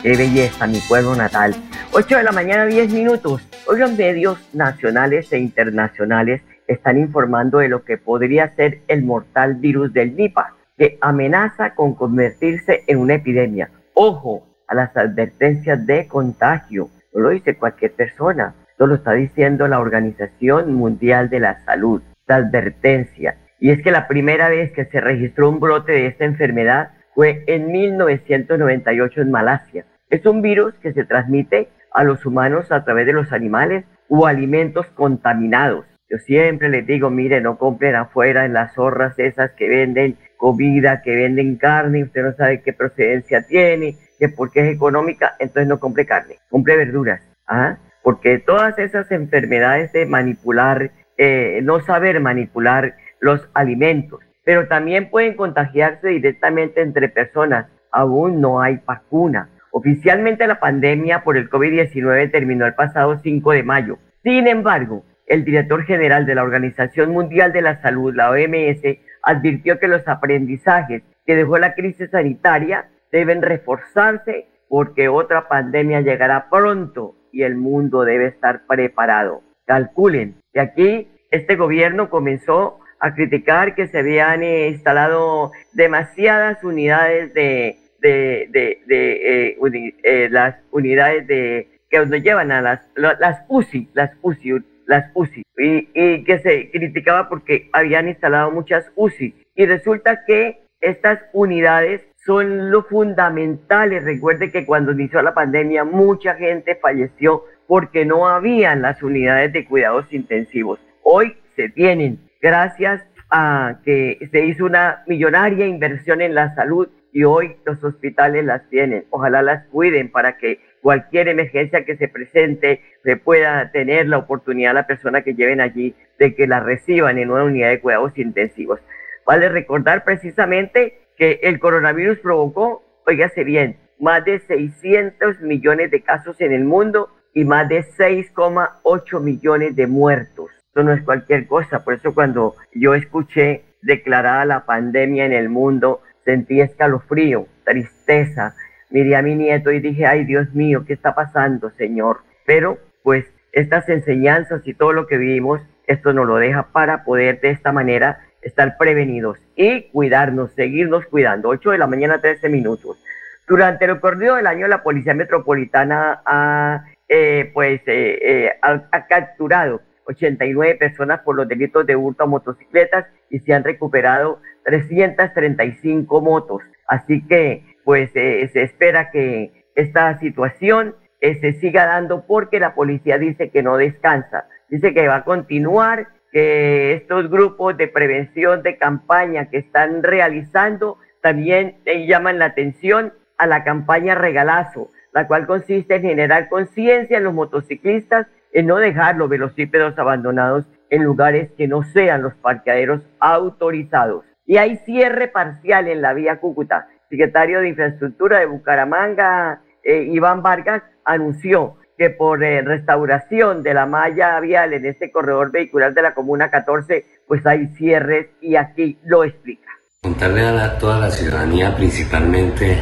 Qué 0.01 0.17
belleza, 0.17 0.65
mi 0.65 0.79
pueblo 0.79 1.15
natal. 1.15 1.53
8 1.91 2.17
de 2.17 2.23
la 2.23 2.31
mañana, 2.31 2.65
10 2.65 2.91
minutos. 2.91 3.47
Hoy 3.67 3.77
los 3.77 3.95
medios 3.95 4.39
nacionales 4.51 5.31
e 5.31 5.37
internacionales 5.37 6.41
están 6.65 6.97
informando 6.97 7.59
de 7.59 7.69
lo 7.69 7.83
que 7.83 7.99
podría 7.99 8.55
ser 8.55 8.79
el 8.87 9.03
mortal 9.03 9.57
virus 9.57 9.93
del 9.93 10.15
Nipah, 10.15 10.55
que 10.75 10.97
amenaza 11.01 11.75
con 11.75 11.93
convertirse 11.93 12.83
en 12.87 12.97
una 12.97 13.13
epidemia. 13.13 13.69
Ojo 13.93 14.47
a 14.67 14.73
las 14.73 14.97
advertencias 14.97 15.85
de 15.85 16.07
contagio. 16.07 16.89
No 17.13 17.21
lo 17.21 17.29
dice 17.29 17.57
cualquier 17.57 17.91
persona, 17.91 18.55
esto 18.71 18.87
lo 18.87 18.95
está 18.95 19.11
diciendo 19.11 19.67
la 19.67 19.79
Organización 19.79 20.73
Mundial 20.73 21.29
de 21.29 21.41
la 21.41 21.63
Salud. 21.63 22.01
La 22.25 22.37
advertencia. 22.37 23.37
Y 23.61 23.69
es 23.69 23.81
que 23.83 23.91
la 23.91 24.07
primera 24.07 24.49
vez 24.49 24.71
que 24.71 24.85
se 24.85 24.99
registró 24.99 25.47
un 25.47 25.59
brote 25.59 25.91
de 25.91 26.07
esta 26.07 26.25
enfermedad 26.25 26.89
fue 27.13 27.43
en 27.45 27.71
1998 27.71 29.21
en 29.21 29.31
Malasia. 29.31 29.85
Es 30.09 30.25
un 30.25 30.41
virus 30.41 30.73
que 30.81 30.93
se 30.93 31.05
transmite 31.05 31.69
a 31.93 32.03
los 32.03 32.25
humanos 32.25 32.71
a 32.71 32.83
través 32.83 33.05
de 33.05 33.13
los 33.13 33.31
animales 33.31 33.85
o 34.09 34.25
alimentos 34.25 34.87
contaminados. 34.87 35.85
Yo 36.09 36.17
siempre 36.17 36.69
les 36.69 36.87
digo, 36.87 37.11
mire, 37.11 37.39
no 37.39 37.59
compren 37.59 37.95
afuera 37.95 38.45
en 38.45 38.53
las 38.53 38.73
zorras 38.73 39.17
esas 39.19 39.51
que 39.51 39.69
venden 39.69 40.17
comida, 40.37 41.03
que 41.03 41.15
venden 41.15 41.55
carne, 41.55 42.03
usted 42.03 42.23
no 42.23 42.33
sabe 42.33 42.61
qué 42.61 42.73
procedencia 42.73 43.43
tiene, 43.43 43.95
que 44.17 44.27
porque 44.27 44.61
es 44.61 44.75
económica, 44.75 45.35
entonces 45.37 45.67
no 45.67 45.79
compre 45.79 46.07
carne, 46.07 46.37
compre 46.49 46.77
verduras. 46.77 47.21
¿ah? 47.47 47.77
Porque 48.01 48.39
todas 48.39 48.79
esas 48.79 49.11
enfermedades 49.11 49.93
de 49.93 50.07
manipular, 50.07 50.89
eh, 51.17 51.59
no 51.61 51.79
saber 51.81 52.19
manipular 52.21 52.95
los 53.21 53.47
alimentos, 53.53 54.19
pero 54.43 54.67
también 54.67 55.09
pueden 55.09 55.35
contagiarse 55.35 56.09
directamente 56.09 56.81
entre 56.81 57.07
personas. 57.07 57.67
Aún 57.91 58.41
no 58.41 58.61
hay 58.61 58.81
vacuna. 58.85 59.49
Oficialmente 59.71 60.47
la 60.47 60.59
pandemia 60.59 61.23
por 61.23 61.37
el 61.37 61.49
COVID-19 61.49 62.31
terminó 62.31 62.65
el 62.65 62.73
pasado 62.73 63.19
5 63.19 63.51
de 63.53 63.63
mayo. 63.63 63.99
Sin 64.23 64.47
embargo, 64.47 65.05
el 65.27 65.45
director 65.45 65.85
general 65.85 66.25
de 66.25 66.35
la 66.35 66.43
Organización 66.43 67.11
Mundial 67.11 67.53
de 67.53 67.61
la 67.61 67.81
Salud, 67.81 68.13
la 68.13 68.31
OMS, 68.31 68.81
advirtió 69.23 69.79
que 69.79 69.87
los 69.87 70.05
aprendizajes 70.07 71.03
que 71.25 71.35
dejó 71.35 71.57
la 71.57 71.73
crisis 71.73 72.09
sanitaria 72.09 72.89
deben 73.11 73.41
reforzarse 73.41 74.47
porque 74.67 75.07
otra 75.07 75.47
pandemia 75.47 76.01
llegará 76.01 76.49
pronto 76.49 77.15
y 77.31 77.43
el 77.43 77.55
mundo 77.55 78.03
debe 78.03 78.27
estar 78.27 78.65
preparado. 78.67 79.41
Calculen 79.65 80.35
que 80.53 80.59
aquí 80.59 81.07
este 81.29 81.55
gobierno 81.55 82.09
comenzó 82.09 82.80
a 83.01 83.15
criticar 83.15 83.73
que 83.73 83.87
se 83.87 83.99
habían 83.99 84.43
eh, 84.43 84.69
instalado 84.69 85.51
demasiadas 85.73 86.63
unidades 86.63 87.33
de, 87.33 87.79
eh, 88.03 89.57
eh, 90.03 90.27
las 90.29 90.55
unidades 90.71 91.25
de 91.27 91.67
que 91.89 91.97
nos 91.97 92.09
llevan 92.21 92.51
a 92.51 92.61
las, 92.61 92.87
las 92.95 93.43
UCI, 93.49 93.89
las 93.93 94.11
UCI, 94.21 94.63
las 94.85 95.11
UCI, 95.13 95.43
y, 95.57 95.89
y 95.93 96.23
que 96.23 96.39
se 96.39 96.69
criticaba 96.69 97.27
porque 97.27 97.69
habían 97.73 98.07
instalado 98.07 98.51
muchas 98.51 98.89
UCI. 98.95 99.35
Y 99.55 99.65
resulta 99.65 100.23
que 100.25 100.61
estas 100.79 101.19
unidades 101.33 102.01
son 102.25 102.69
lo 102.69 102.83
fundamentales. 102.83 104.03
Recuerde 104.03 104.51
que 104.51 104.65
cuando 104.65 104.91
inició 104.91 105.21
la 105.21 105.33
pandemia 105.33 105.83
mucha 105.83 106.35
gente 106.35 106.75
falleció 106.75 107.45
porque 107.67 108.05
no 108.05 108.27
habían 108.27 108.83
las 108.83 109.01
unidades 109.01 109.51
de 109.53 109.65
cuidados 109.65 110.05
intensivos. 110.13 110.79
Hoy 111.03 111.35
se 111.55 111.69
tienen 111.69 112.30
gracias 112.41 113.03
a 113.29 113.79
que 113.85 114.27
se 114.31 114.45
hizo 114.45 114.65
una 114.65 115.03
millonaria 115.07 115.65
inversión 115.65 116.21
en 116.21 116.35
la 116.35 116.53
salud 116.55 116.89
y 117.13 117.23
hoy 117.23 117.55
los 117.65 117.83
hospitales 117.83 118.43
las 118.45 118.67
tienen. 118.69 119.05
Ojalá 119.09 119.41
las 119.41 119.65
cuiden 119.67 120.09
para 120.09 120.37
que 120.37 120.59
cualquier 120.81 121.27
emergencia 121.27 121.85
que 121.85 121.97
se 121.97 122.07
presente 122.07 122.81
se 123.03 123.15
pueda 123.17 123.71
tener 123.71 124.07
la 124.07 124.17
oportunidad 124.17 124.73
la 124.73 124.87
persona 124.87 125.21
que 125.21 125.35
lleven 125.35 125.61
allí 125.61 125.95
de 126.19 126.35
que 126.35 126.47
la 126.47 126.59
reciban 126.59 127.17
en 127.17 127.31
una 127.31 127.43
unidad 127.43 127.69
de 127.69 127.79
cuidados 127.79 128.17
intensivos. 128.17 128.79
Vale 129.25 129.49
recordar 129.49 130.03
precisamente 130.03 130.99
que 131.17 131.39
el 131.43 131.59
coronavirus 131.59 132.19
provocó, 132.19 132.83
oígase 133.05 133.43
bien, 133.43 133.77
más 133.99 134.25
de 134.25 134.39
600 134.39 135.41
millones 135.41 135.91
de 135.91 136.01
casos 136.01 136.41
en 136.41 136.51
el 136.53 136.63
mundo 136.63 137.09
y 137.33 137.45
más 137.45 137.69
de 137.69 137.83
6,8 137.83 139.21
millones 139.21 139.75
de 139.75 139.87
muertos. 139.87 140.60
Esto 140.71 140.83
no 140.83 140.93
es 140.93 141.01
cualquier 141.01 141.47
cosa. 141.47 141.83
Por 141.83 141.95
eso 141.95 142.13
cuando 142.13 142.55
yo 142.73 142.95
escuché 142.95 143.65
declarada 143.81 144.45
la 144.45 144.65
pandemia 144.65 145.25
en 145.25 145.33
el 145.33 145.49
mundo, 145.49 145.99
sentí 146.23 146.61
escalofrío, 146.61 147.45
tristeza. 147.65 148.55
Miré 148.89 149.17
a 149.17 149.21
mi 149.21 149.35
nieto 149.35 149.69
y 149.73 149.81
dije, 149.81 150.05
ay 150.05 150.23
Dios 150.23 150.53
mío, 150.53 150.85
¿qué 150.87 150.93
está 150.93 151.13
pasando, 151.13 151.71
Señor? 151.71 152.21
Pero 152.45 152.77
pues 153.03 153.25
estas 153.51 153.89
enseñanzas 153.89 154.65
y 154.65 154.73
todo 154.73 154.93
lo 154.93 155.07
que 155.07 155.17
vivimos, 155.17 155.59
esto 155.87 156.13
nos 156.13 156.25
lo 156.25 156.37
deja 156.37 156.67
para 156.71 157.03
poder 157.03 157.41
de 157.41 157.49
esta 157.49 157.73
manera 157.73 158.19
estar 158.41 158.77
prevenidos 158.77 159.39
y 159.57 159.89
cuidarnos, 159.89 160.53
seguirnos 160.53 161.05
cuidando. 161.07 161.49
8 161.49 161.71
de 161.71 161.79
la 161.79 161.87
mañana, 161.87 162.21
13 162.21 162.47
minutos. 162.47 162.97
Durante 163.45 163.83
el 163.83 163.95
recorrido 163.95 164.37
del 164.37 164.47
año, 164.47 164.69
la 164.69 164.83
Policía 164.83 165.15
Metropolitana 165.15 166.21
ha, 166.25 166.85
eh, 167.09 167.51
pues, 167.53 167.81
eh, 167.87 168.19
eh, 168.23 168.51
ha 168.61 169.07
capturado 169.07 169.81
89 170.05 170.75
personas 170.75 171.21
por 171.21 171.35
los 171.35 171.47
delitos 171.47 171.85
de 171.85 171.95
hurto 171.95 172.23
a 172.23 172.27
motocicletas 172.27 173.07
y 173.29 173.39
se 173.39 173.53
han 173.53 173.63
recuperado 173.63 174.41
335 174.65 176.21
motos. 176.21 176.61
Así 176.87 177.25
que, 177.27 177.63
pues, 177.83 178.11
eh, 178.15 178.49
se 178.51 178.63
espera 178.63 179.11
que 179.11 179.65
esta 179.75 180.17
situación 180.19 180.95
eh, 181.21 181.39
se 181.39 181.53
siga 181.53 181.85
dando 181.85 182.25
porque 182.25 182.59
la 182.59 182.73
policía 182.73 183.17
dice 183.17 183.49
que 183.49 183.63
no 183.63 183.77
descansa. 183.77 184.47
Dice 184.69 184.93
que 184.93 185.07
va 185.07 185.17
a 185.17 185.23
continuar, 185.23 186.07
que 186.31 186.93
estos 186.93 187.29
grupos 187.29 187.77
de 187.77 187.87
prevención 187.87 188.63
de 188.63 188.77
campaña 188.77 189.49
que 189.49 189.57
están 189.57 190.01
realizando 190.01 190.97
también 191.21 191.75
eh, 191.85 192.07
llaman 192.07 192.39
la 192.39 192.45
atención 192.45 193.13
a 193.37 193.47
la 193.47 193.63
campaña 193.63 194.15
Regalazo, 194.15 194.89
la 195.13 195.27
cual 195.27 195.45
consiste 195.45 195.95
en 195.95 196.03
generar 196.03 196.47
conciencia 196.49 197.17
en 197.17 197.25
los 197.25 197.33
motociclistas 197.33 198.27
en 198.53 198.67
no 198.67 198.77
dejar 198.77 199.15
los 199.15 199.29
velocípedos 199.29 199.97
abandonados 199.97 200.65
en 200.89 201.03
lugares 201.03 201.51
que 201.57 201.67
no 201.67 201.83
sean 201.83 202.21
los 202.21 202.33
parqueaderos 202.35 203.01
autorizados. 203.19 204.25
Y 204.45 204.57
hay 204.57 204.77
cierre 204.77 205.27
parcial 205.27 205.87
en 205.87 206.01
la 206.01 206.13
vía 206.13 206.39
Cúcuta. 206.39 206.87
secretario 207.09 207.59
de 207.59 207.69
Infraestructura 207.69 208.39
de 208.39 208.45
Bucaramanga, 208.45 209.61
eh, 209.83 210.03
Iván 210.03 210.41
Vargas, 210.41 210.83
anunció 211.03 211.75
que 211.97 212.09
por 212.09 212.43
eh, 212.43 212.61
restauración 212.61 213.63
de 213.63 213.73
la 213.73 213.85
malla 213.85 214.39
vial 214.39 214.73
en 214.73 214.85
este 214.85 215.11
corredor 215.11 215.51
vehicular 215.51 215.93
de 215.93 216.01
la 216.01 216.13
Comuna 216.13 216.49
14, 216.49 217.05
pues 217.27 217.45
hay 217.45 217.67
cierres 217.75 218.27
y 218.39 218.55
aquí 218.55 218.97
lo 219.03 219.23
explica. 219.23 219.69
Contarle 220.01 220.47
a 220.47 220.77
toda 220.77 220.99
la 220.99 221.11
ciudadanía, 221.11 221.75
principalmente 221.75 222.77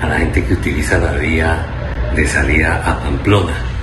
a 0.00 0.08
la 0.08 0.18
gente 0.18 0.44
que 0.44 0.54
utiliza 0.54 0.98
la 0.98 1.12
vía 1.18 1.56
de 2.14 2.26
salida 2.26 2.76
a 2.76 3.00
Pamplona 3.00 3.73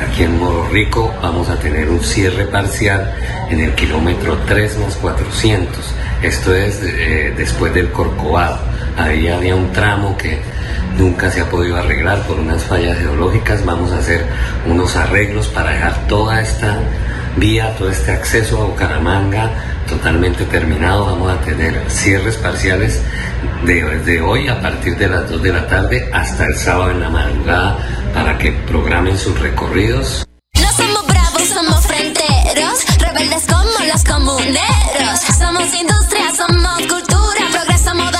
Aquí 0.00 0.22
en 0.22 0.38
Morro 0.38 0.66
Rico 0.68 1.14
vamos 1.20 1.48
a 1.50 1.56
tener 1.56 1.90
un 1.90 2.00
cierre 2.00 2.46
parcial 2.46 3.14
en 3.50 3.60
el 3.60 3.74
kilómetro 3.74 4.38
3 4.46 4.78
más 4.78 4.96
400. 4.96 5.94
Esto 6.22 6.54
es 6.54 6.80
eh, 6.82 7.34
después 7.36 7.74
del 7.74 7.90
Corcovado. 7.92 8.58
Ahí 8.96 9.28
había 9.28 9.54
un 9.54 9.72
tramo 9.72 10.16
que 10.16 10.38
nunca 10.98 11.30
se 11.30 11.42
ha 11.42 11.50
podido 11.50 11.76
arreglar 11.76 12.22
por 12.22 12.40
unas 12.40 12.62
fallas 12.64 12.98
geológicas. 12.98 13.64
Vamos 13.64 13.92
a 13.92 13.98
hacer 13.98 14.24
unos 14.66 14.96
arreglos 14.96 15.48
para 15.48 15.72
dejar 15.72 16.06
toda 16.08 16.40
esta 16.40 16.78
vía, 17.36 17.74
todo 17.76 17.90
este 17.90 18.12
acceso 18.12 18.62
a 18.62 18.64
Bucaramanga 18.64 19.50
totalmente 19.88 20.44
terminado. 20.44 21.06
Vamos 21.06 21.32
a 21.32 21.40
tener 21.40 21.74
cierres 21.88 22.36
parciales 22.36 23.02
desde 23.64 24.20
hoy 24.22 24.48
a 24.48 24.60
partir 24.60 24.96
de 24.96 25.08
las 25.08 25.28
2 25.28 25.42
de 25.42 25.52
la 25.52 25.66
tarde 25.66 26.08
hasta 26.12 26.46
el 26.46 26.54
sábado 26.56 26.92
en 26.92 27.00
la 27.00 27.10
madrugada 27.10 27.78
para 28.14 28.36
que 28.38 28.52
programen 28.52 29.16
sus 29.18 29.38
recorridos. 29.40 30.24
No 30.60 30.72
somos 30.72 31.06
bravos, 31.06 31.42
somos 31.42 31.86
fronteros, 31.86 32.84
rebeldes 32.98 33.46
como 33.46 33.86
los 33.92 34.04
comuneros. 34.04 35.20
Somos 35.38 35.74
industria, 35.74 36.34
somos 36.36 36.78
cultura, 36.86 37.48
progreso, 37.52 37.94
moda, 37.94 38.19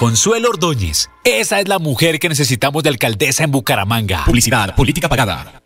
Consuelo 0.00 0.48
Ordóñez. 0.48 1.10
Esa 1.24 1.60
es 1.60 1.68
la 1.68 1.78
mujer 1.78 2.18
que 2.18 2.30
necesitamos 2.30 2.82
de 2.82 2.88
alcaldesa 2.88 3.44
en 3.44 3.50
Bucaramanga. 3.50 4.24
Publicidad, 4.24 4.74
política 4.74 5.10
pagada. 5.10 5.59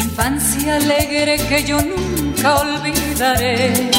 Infancia 0.00 0.76
alegre 0.76 1.36
que 1.48 1.64
yo 1.64 1.78
nunca 1.80 2.56
olvidaré. 2.56 3.90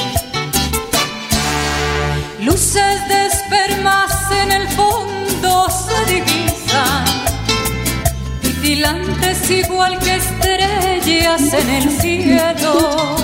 Luces 2.41 3.07
de 3.07 3.25
espermas 3.27 4.11
en 4.31 4.51
el 4.51 4.67
fondo 4.69 5.67
se 5.69 6.13
divisan, 6.13 7.05
titilantes 8.41 9.49
igual 9.51 9.99
que 9.99 10.15
estrellas 10.15 11.53
en 11.53 11.69
el 11.69 11.89
cielo. 12.01 13.15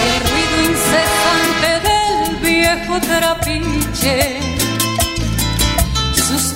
El 0.00 0.20
ruido 0.30 0.56
incesante 0.72 1.70
del 1.88 2.36
viejo 2.36 3.00
trapiche, 3.00 4.49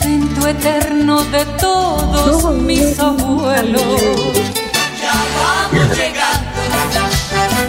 sustento 0.04 0.48
eterno 0.48 1.24
de 1.24 1.44
todos 1.58 2.54
mis 2.62 3.00
abuelos. 3.00 4.34
Ya 5.00 5.12
vamos 5.40 5.98
llegando. 5.98 6.50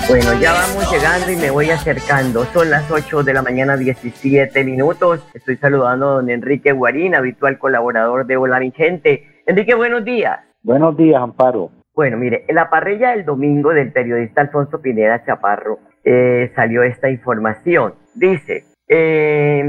Bueno, 0.09 0.41
ya 0.41 0.53
vamos 0.53 0.91
llegando 0.91 1.31
y 1.31 1.35
me 1.37 1.49
voy 1.49 1.69
acercando. 1.69 2.45
Son 2.45 2.69
las 2.69 2.91
8 2.91 3.23
de 3.23 3.33
la 3.33 3.41
mañana, 3.41 3.77
17 3.77 4.63
minutos. 4.63 5.25
Estoy 5.33 5.55
saludando 5.57 6.09
a 6.09 6.11
don 6.15 6.29
Enrique 6.29 6.73
Guarín, 6.73 7.15
habitual 7.15 7.57
colaborador 7.57 8.25
de 8.25 8.37
Hola 8.37 8.59
mi 8.59 8.71
gente. 8.71 9.41
Enrique, 9.45 9.73
buenos 9.73 10.03
días. 10.03 10.39
Buenos 10.61 10.97
días, 10.97 11.21
Amparo. 11.21 11.71
Bueno, 11.93 12.17
mire, 12.17 12.43
en 12.49 12.55
la 12.55 12.69
parrilla 12.69 13.11
del 13.11 13.23
domingo 13.23 13.71
del 13.71 13.93
periodista 13.93 14.41
Alfonso 14.41 14.81
Pineda 14.81 15.23
Chaparro 15.25 15.79
eh, 16.03 16.51
salió 16.55 16.83
esta 16.83 17.09
información. 17.09 17.93
Dice, 18.13 18.65
eh, 18.87 19.59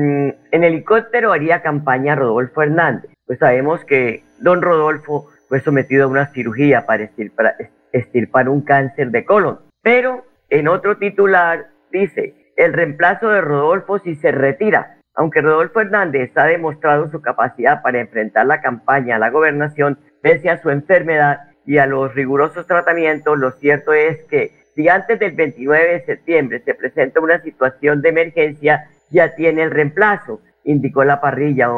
en 0.50 0.64
helicóptero 0.64 1.32
haría 1.32 1.62
campaña 1.62 2.14
Rodolfo 2.14 2.62
Hernández. 2.62 3.10
Pues 3.26 3.38
sabemos 3.38 3.84
que 3.84 4.22
don 4.38 4.62
Rodolfo 4.62 5.28
fue 5.48 5.60
sometido 5.60 6.04
a 6.04 6.08
una 6.08 6.26
cirugía 6.26 6.86
para 6.86 7.04
estirpar, 7.04 7.56
estirpar 7.92 8.48
un 8.48 8.62
cáncer 8.62 9.10
de 9.10 9.24
colon. 9.24 9.60
Pero 9.82 10.24
en 10.50 10.68
otro 10.68 10.96
titular 10.96 11.66
dice, 11.90 12.34
el 12.56 12.72
reemplazo 12.72 13.28
de 13.30 13.40
Rodolfo 13.40 13.98
si 13.98 14.14
se 14.16 14.32
retira. 14.32 14.98
Aunque 15.14 15.40
Rodolfo 15.40 15.80
Hernández 15.80 16.30
ha 16.36 16.44
demostrado 16.44 17.10
su 17.10 17.22
capacidad 17.22 17.80
para 17.82 18.00
enfrentar 18.00 18.46
la 18.46 18.60
campaña 18.60 19.16
a 19.16 19.18
la 19.18 19.30
gobernación, 19.30 19.98
pese 20.20 20.50
a 20.50 20.60
su 20.60 20.68
enfermedad 20.70 21.40
y 21.64 21.78
a 21.78 21.86
los 21.86 22.14
rigurosos 22.14 22.66
tratamientos, 22.66 23.38
lo 23.38 23.50
cierto 23.52 23.94
es 23.94 24.22
que 24.24 24.52
si 24.74 24.90
antes 24.90 25.18
del 25.18 25.32
29 25.32 25.92
de 25.92 26.04
septiembre 26.04 26.60
se 26.60 26.74
presenta 26.74 27.20
una 27.20 27.40
situación 27.40 28.02
de 28.02 28.10
emergencia, 28.10 28.90
ya 29.10 29.34
tiene 29.34 29.62
el 29.62 29.70
reemplazo, 29.70 30.40
indicó 30.64 31.04
la 31.04 31.20
parrilla, 31.20 31.68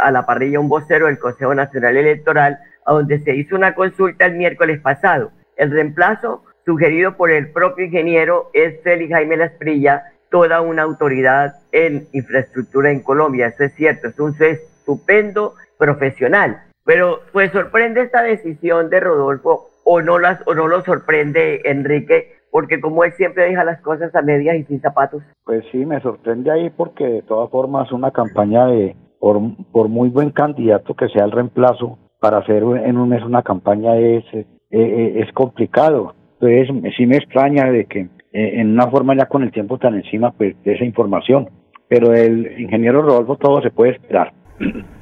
a 0.00 0.10
la 0.10 0.26
parrilla 0.26 0.60
un 0.60 0.68
vocero 0.68 1.06
del 1.06 1.18
Consejo 1.18 1.54
Nacional 1.54 1.96
Electoral, 1.96 2.58
a 2.86 2.92
donde 2.92 3.20
se 3.20 3.34
hizo 3.34 3.56
una 3.56 3.74
consulta 3.74 4.26
el 4.26 4.34
miércoles 4.34 4.80
pasado. 4.80 5.32
El 5.56 5.70
reemplazo 5.70 6.44
sugerido 6.64 7.16
por 7.16 7.30
el 7.30 7.50
propio 7.50 7.86
ingeniero 7.86 8.50
es 8.52 8.80
Félix 8.82 9.12
Jaime 9.12 9.36
Lasprilla, 9.36 10.04
toda 10.30 10.60
una 10.60 10.82
autoridad 10.82 11.54
en 11.72 12.06
infraestructura 12.12 12.90
en 12.90 13.02
Colombia. 13.02 13.46
Eso 13.46 13.64
es 13.64 13.74
cierto, 13.74 14.08
es 14.08 14.18
un 14.20 14.34
estupendo 14.38 15.54
profesional. 15.78 16.62
Pero 16.84 17.20
pues 17.32 17.52
sorprende 17.52 18.02
esta 18.02 18.22
decisión 18.22 18.88
de 18.90 19.00
Rodolfo 19.00 19.70
o 19.84 20.00
no, 20.02 20.18
las, 20.18 20.40
o 20.46 20.54
no 20.54 20.68
lo 20.68 20.84
sorprende 20.84 21.62
Enrique, 21.64 22.37
porque 22.50 22.80
como 22.80 23.04
él 23.04 23.12
siempre 23.12 23.44
deja 23.44 23.64
las 23.64 23.80
cosas 23.82 24.14
a 24.14 24.22
medias 24.22 24.56
y 24.56 24.64
sin 24.64 24.80
zapatos. 24.80 25.22
Pues 25.44 25.64
sí, 25.70 25.84
me 25.84 26.00
sorprende 26.00 26.50
ahí 26.50 26.70
porque 26.70 27.04
de 27.04 27.22
todas 27.22 27.50
formas 27.50 27.92
una 27.92 28.10
campaña 28.10 28.66
de, 28.66 28.96
por, 29.18 29.38
por 29.72 29.88
muy 29.88 30.08
buen 30.08 30.30
candidato 30.30 30.94
que 30.94 31.08
sea 31.08 31.24
el 31.24 31.32
reemplazo, 31.32 31.98
para 32.20 32.38
hacer 32.38 32.62
en 32.62 32.98
un 32.98 33.08
mes 33.08 33.22
una 33.22 33.42
campaña 33.42 33.96
es, 33.96 34.24
eh, 34.34 34.44
es 34.70 35.32
complicado. 35.32 36.14
Entonces 36.40 36.94
sí 36.96 37.06
me 37.06 37.16
extraña 37.16 37.70
de 37.70 37.84
que 37.86 38.00
eh, 38.00 38.60
en 38.60 38.72
una 38.72 38.88
forma 38.88 39.16
ya 39.16 39.26
con 39.26 39.42
el 39.42 39.52
tiempo 39.52 39.78
tan 39.78 39.94
encima 39.94 40.32
pues 40.32 40.54
de 40.64 40.74
esa 40.74 40.84
información. 40.84 41.48
Pero 41.88 42.12
el 42.12 42.60
ingeniero 42.60 43.02
Rodolfo 43.02 43.36
todo 43.36 43.62
se 43.62 43.70
puede 43.70 43.92
esperar. 43.92 44.32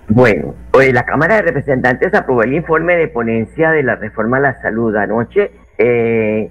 Bueno, 0.08 0.54
hoy 0.72 0.92
la 0.92 1.04
Cámara 1.04 1.36
de 1.36 1.42
Representantes 1.42 2.14
aprobó 2.14 2.44
el 2.44 2.54
informe 2.54 2.96
de 2.96 3.08
ponencia 3.08 3.72
de 3.72 3.82
la 3.82 3.96
reforma 3.96 4.36
a 4.36 4.40
la 4.40 4.62
salud 4.62 4.94
anoche. 4.94 5.50
Eh, 5.78 6.50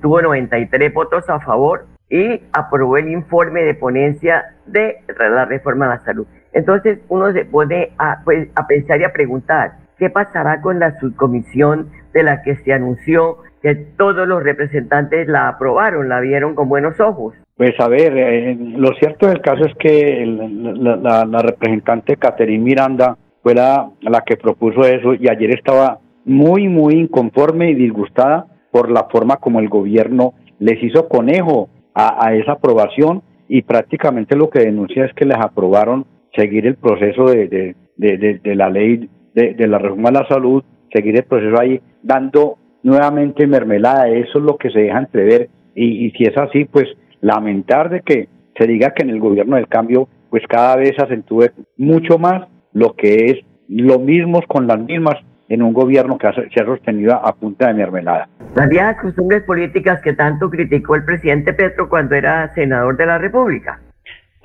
tuvo 0.00 0.22
93 0.22 0.92
votos 0.92 1.28
a 1.28 1.40
favor 1.40 1.86
y 2.08 2.42
aprobó 2.52 2.96
el 2.96 3.10
informe 3.10 3.62
de 3.62 3.74
ponencia 3.74 4.54
de 4.66 4.98
la 5.18 5.44
reforma 5.44 5.86
a 5.86 5.96
la 5.96 6.04
salud. 6.04 6.26
Entonces 6.52 7.00
uno 7.08 7.32
se 7.32 7.44
pone 7.44 7.92
a, 7.98 8.20
pues, 8.24 8.48
a 8.54 8.66
pensar 8.66 9.00
y 9.00 9.04
a 9.04 9.12
preguntar, 9.12 9.72
¿qué 9.98 10.10
pasará 10.10 10.60
con 10.60 10.78
la 10.78 10.98
subcomisión 11.00 11.90
de 12.12 12.22
la 12.22 12.42
que 12.42 12.56
se 12.56 12.72
anunció 12.72 13.38
que 13.64 13.74
todos 13.74 14.28
los 14.28 14.42
representantes 14.42 15.26
la 15.26 15.48
aprobaron, 15.48 16.10
la 16.10 16.20
vieron 16.20 16.54
con 16.54 16.68
buenos 16.68 17.00
ojos. 17.00 17.34
Pues 17.56 17.72
a 17.80 17.88
ver, 17.88 18.12
eh, 18.14 18.56
lo 18.58 18.92
cierto 18.96 19.26
del 19.26 19.40
caso 19.40 19.64
es 19.64 19.74
que 19.78 20.22
la, 20.26 21.42
representante 21.42 22.16
Caterine 22.16 22.62
Miranda 22.62 23.16
fue 23.42 23.54
la, 23.54 23.88
la 24.02 24.20
que 24.20 24.36
propuso 24.36 24.84
eso 24.84 25.14
y 25.14 25.30
ayer 25.30 25.50
estaba 25.54 25.98
muy, 26.24 26.68
muy 26.68 26.94
inconforme 26.94 27.70
y 27.70 27.74
disgustada 27.74 28.46
por 28.70 28.90
la 28.90 29.04
forma 29.04 29.36
como 29.36 29.60
el 29.60 29.68
gobierno 29.68 30.34
les 30.58 30.82
hizo 30.82 31.08
conejo 31.08 31.68
a, 31.94 32.34
esa 32.34 32.52
aprobación 32.52 33.22
y 33.48 33.62
prácticamente 33.62 34.36
lo 34.36 34.50
que 34.50 34.60
denuncia 34.60 35.04
es 35.04 35.12
que 35.14 35.26
les 35.26 35.38
aprobaron 35.38 36.06
seguir 36.34 36.66
el 36.66 36.76
proceso 36.76 37.26
de, 37.26 37.74
de, 37.96 38.40
de, 38.42 38.54
la 38.56 38.68
ley 38.68 39.08
de, 39.34 39.66
la 39.68 39.78
reforma 39.78 40.10
de 40.10 40.18
la 40.18 40.28
salud, 40.28 40.64
seguir 40.92 41.16
el 41.16 41.24
proceso 41.24 41.60
ahí, 41.60 41.80
dando 42.02 42.58
nuevamente 42.82 43.46
mermelada, 43.46 44.08
eso 44.08 44.38
es 44.38 44.44
lo 44.44 44.56
que 44.56 44.70
se 44.70 44.80
deja 44.80 44.98
entrever. 44.98 45.48
Y, 45.76 46.10
si 46.10 46.24
es 46.24 46.36
así, 46.36 46.64
pues 46.64 46.86
lamentar 47.20 47.90
de 47.90 48.00
que 48.00 48.28
se 48.58 48.66
diga 48.66 48.92
que 48.94 49.02
en 49.02 49.10
el 49.10 49.20
gobierno 49.20 49.56
del 49.56 49.68
cambio 49.68 50.08
pues 50.30 50.42
cada 50.48 50.76
vez 50.76 50.98
acentúe 50.98 51.46
mucho 51.76 52.18
más 52.18 52.48
lo 52.72 52.94
que 52.94 53.26
es 53.26 53.36
lo 53.68 54.00
mismo 54.00 54.42
con 54.48 54.66
las 54.66 54.80
mismas 54.80 55.16
en 55.54 55.62
un 55.62 55.72
gobierno 55.72 56.18
que 56.18 56.28
se 56.52 56.60
ha 56.60 56.64
sostenido 56.64 57.14
a 57.14 57.34
punta 57.34 57.68
de 57.68 57.74
mermelada. 57.74 58.28
Las 58.54 58.68
viejas 58.68 58.96
costumbres 59.00 59.42
políticas 59.44 60.00
que 60.02 60.12
tanto 60.12 60.50
criticó 60.50 60.96
el 60.96 61.04
presidente 61.04 61.52
Petro 61.52 61.88
cuando 61.88 62.14
era 62.14 62.52
senador 62.54 62.96
de 62.96 63.06
la 63.06 63.18
República. 63.18 63.80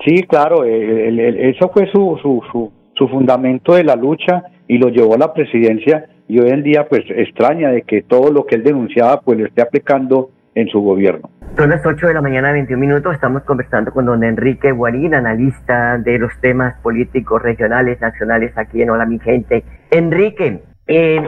Sí, 0.04 0.22
claro, 0.22 0.64
el, 0.64 1.20
el, 1.20 1.36
eso 1.38 1.70
fue 1.74 1.86
su, 1.90 2.18
su, 2.22 2.42
su, 2.50 2.72
su 2.94 3.08
fundamento 3.08 3.74
de 3.74 3.84
la 3.84 3.96
lucha 3.96 4.44
y 4.66 4.78
lo 4.78 4.88
llevó 4.88 5.14
a 5.14 5.18
la 5.18 5.34
presidencia 5.34 6.06
y 6.28 6.38
hoy 6.38 6.50
en 6.50 6.62
día 6.62 6.86
pues 6.88 7.02
extraña 7.08 7.70
de 7.70 7.82
que 7.82 8.02
todo 8.02 8.30
lo 8.32 8.46
que 8.46 8.54
él 8.54 8.62
denunciaba 8.62 9.20
pues 9.20 9.38
lo 9.38 9.46
esté 9.46 9.62
aplicando 9.62 10.30
en 10.54 10.68
su 10.68 10.80
gobierno. 10.80 11.28
Son 11.56 11.68
las 11.68 11.84
8 11.84 12.06
de 12.06 12.14
la 12.14 12.22
mañana, 12.22 12.52
21 12.52 12.80
minutos. 12.80 13.14
Estamos 13.14 13.42
conversando 13.42 13.92
con 13.92 14.06
don 14.06 14.22
Enrique 14.22 14.70
Guarín, 14.70 15.14
analista 15.14 15.98
de 15.98 16.18
los 16.18 16.32
temas 16.40 16.76
políticos 16.80 17.42
regionales, 17.42 18.00
nacionales 18.00 18.56
aquí 18.56 18.82
en 18.82 18.90
Hola 18.90 19.04
Mi 19.04 19.18
Gente. 19.18 19.64
Enrique, 19.90 20.62
eh, 20.90 21.22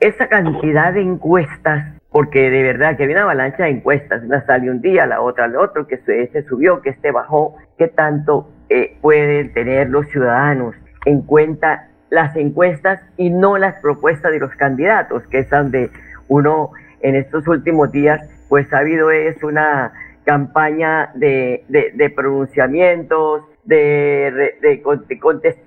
esa 0.00 0.28
cantidad 0.28 0.92
de 0.92 1.00
encuestas, 1.00 1.94
porque 2.10 2.50
de 2.50 2.62
verdad 2.62 2.96
que 2.96 3.04
había 3.04 3.16
una 3.16 3.24
avalancha 3.24 3.64
de 3.64 3.70
encuestas, 3.70 4.22
una 4.22 4.44
sale 4.44 4.70
un 4.70 4.80
día, 4.80 5.06
la 5.06 5.20
otra 5.20 5.44
al 5.44 5.56
otro, 5.56 5.86
que 5.86 5.98
se, 5.98 6.26
se 6.28 6.42
subió, 6.42 6.82
que 6.82 6.90
este 6.90 7.12
bajó, 7.12 7.56
¿qué 7.78 7.88
tanto 7.88 8.50
eh, 8.68 8.98
pueden 9.00 9.52
tener 9.52 9.90
los 9.90 10.08
ciudadanos 10.08 10.74
en 11.04 11.22
cuenta 11.22 11.88
las 12.10 12.34
encuestas 12.36 13.00
y 13.16 13.30
no 13.30 13.58
las 13.58 13.76
propuestas 13.80 14.32
de 14.32 14.40
los 14.40 14.54
candidatos, 14.56 15.22
que 15.28 15.40
es 15.40 15.50
donde 15.50 15.90
uno 16.28 16.72
en 17.00 17.14
estos 17.14 17.46
últimos 17.46 17.92
días 17.92 18.20
pues 18.48 18.72
ha 18.72 18.78
habido 18.78 19.10
es 19.10 19.42
una 19.42 19.92
campaña 20.24 21.10
de, 21.14 22.12
pronunciamientos, 22.14 23.42
de, 23.66 24.54
de, 24.62 24.82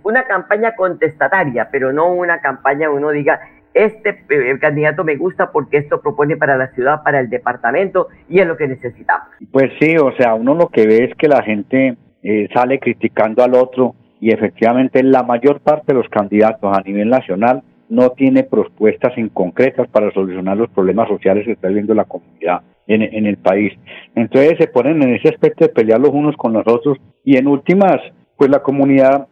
una 0.04 0.24
campaña 0.24 0.76
contestataria, 0.76 1.70
pero 1.72 1.92
no 1.94 2.12
una 2.14 2.40
campaña 2.40 2.90
uno 2.90 3.12
diga, 3.12 3.40
este 3.74 4.24
eh, 4.30 4.58
candidato 4.60 5.04
me 5.04 5.16
gusta 5.16 5.52
porque 5.52 5.78
esto 5.78 6.02
propone 6.02 6.38
para 6.38 6.58
la 6.58 6.68
ciudad, 6.72 7.04
para 7.04 7.20
el 7.20 7.30
departamento 7.30 8.08
y 8.28 8.40
es 8.40 8.48
lo 8.48 8.58
que 8.58 8.68
necesitamos. 8.68 9.28
Pues 9.52 9.72
sí, 9.80 9.96
o 9.98 10.12
sea, 10.18 10.34
uno 10.34 10.56
lo 10.56 10.68
que 10.70 10.88
ve 10.88 11.06
es 11.06 11.16
que 11.16 11.28
la 11.28 11.44
gente 11.44 11.98
eh, 12.24 12.48
sale 12.54 12.80
criticando 12.80 13.44
al 13.44 13.54
otro 13.54 13.96
y 14.20 14.34
efectivamente 14.34 15.04
la 15.04 15.24
mayor 15.24 15.62
parte 15.62 15.94
de 15.94 16.00
los 16.00 16.10
candidatos 16.10 16.76
a 16.76 16.82
nivel 16.82 17.10
nacional 17.10 17.64
no 17.90 18.12
tiene 18.12 18.44
propuestas 18.44 19.18
en 19.18 19.30
concretas 19.30 19.88
para 19.88 20.12
solucionar 20.12 20.58
los 20.58 20.70
problemas 20.70 21.08
sociales 21.08 21.46
que 21.46 21.54
está 21.54 21.68
viviendo 21.68 21.94
la 21.94 22.06
comunidad 22.06 22.62
en, 22.90 23.02
en, 23.02 23.26
el 23.26 23.38
país. 23.38 23.72
Entonces 24.16 24.58
se 24.60 24.68
ponen 24.68 25.02
en 25.02 25.16
ese 25.16 25.30
aspecto 25.30 25.64
de 25.64 25.74
pelear 25.74 26.02
los 26.02 26.12
unos 26.12 26.36
con 26.36 26.52
los 26.52 26.68
otros 26.68 26.98
y 27.24 27.38
en 27.38 27.48
últimas, 27.48 27.98
pues 28.38 28.50
la 28.50 28.62
comunidad 28.62 29.28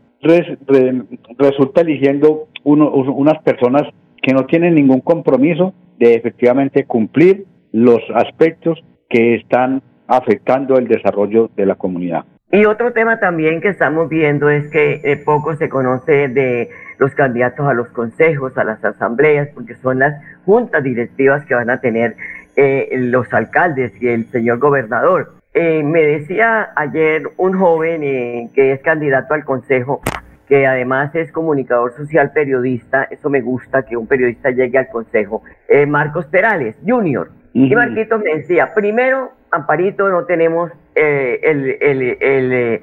resulta 1.37 1.81
eligiendo 1.81 2.47
uno, 2.63 2.89
unas 2.91 3.41
personas 3.43 3.83
que 4.21 4.33
no 4.33 4.45
tienen 4.45 4.75
ningún 4.75 5.01
compromiso 5.01 5.73
de 5.99 6.15
efectivamente 6.15 6.85
cumplir 6.85 7.45
los 7.71 7.99
aspectos 8.15 8.83
que 9.09 9.35
están 9.35 9.81
afectando 10.07 10.77
el 10.77 10.87
desarrollo 10.87 11.49
de 11.55 11.65
la 11.65 11.75
comunidad. 11.75 12.25
Y 12.51 12.65
otro 12.65 12.93
tema 12.93 13.19
también 13.19 13.59
que 13.59 13.69
estamos 13.69 14.07
viendo 14.07 14.49
es 14.49 14.69
que 14.71 15.01
eh, 15.03 15.17
poco 15.17 15.55
se 15.57 15.67
conoce 15.67 16.29
de 16.29 16.69
los 16.97 17.13
candidatos 17.13 17.67
a 17.67 17.73
los 17.73 17.89
consejos, 17.89 18.57
a 18.57 18.63
las 18.63 18.83
asambleas, 18.83 19.49
porque 19.53 19.75
son 19.75 19.99
las 19.99 20.15
juntas 20.45 20.81
directivas 20.81 21.45
que 21.45 21.55
van 21.55 21.69
a 21.69 21.81
tener 21.81 22.15
eh, 22.57 22.89
los 22.91 23.33
alcaldes 23.33 23.93
y 24.01 24.09
el 24.09 24.25
señor 24.25 24.59
gobernador. 24.59 25.35
Eh, 25.53 25.81
me 25.83 26.03
decía 26.03 26.71
ayer 26.75 27.23
un 27.37 27.57
joven 27.57 28.01
que 28.53 28.73
es 28.73 28.81
candidato 28.81 29.33
al 29.33 29.45
consejo, 29.45 30.01
que 30.49 30.67
además 30.67 31.15
es 31.15 31.31
comunicador 31.31 31.95
social 31.95 32.31
periodista, 32.33 33.03
eso 33.05 33.29
me 33.29 33.39
gusta 33.39 33.83
que 33.83 33.95
un 33.95 34.07
periodista 34.07 34.49
llegue 34.51 34.77
al 34.77 34.89
consejo, 34.89 35.43
Marcos 35.87 36.25
Perales, 36.25 36.75
Junior. 36.85 37.29
Y 37.53 37.73
Marquitos 37.73 38.21
me 38.21 38.35
decía, 38.35 38.73
primero, 38.73 39.31
Amparito, 39.51 40.09
no 40.09 40.25
tenemos 40.25 40.71
eh, 40.93 41.39
el, 41.43 42.81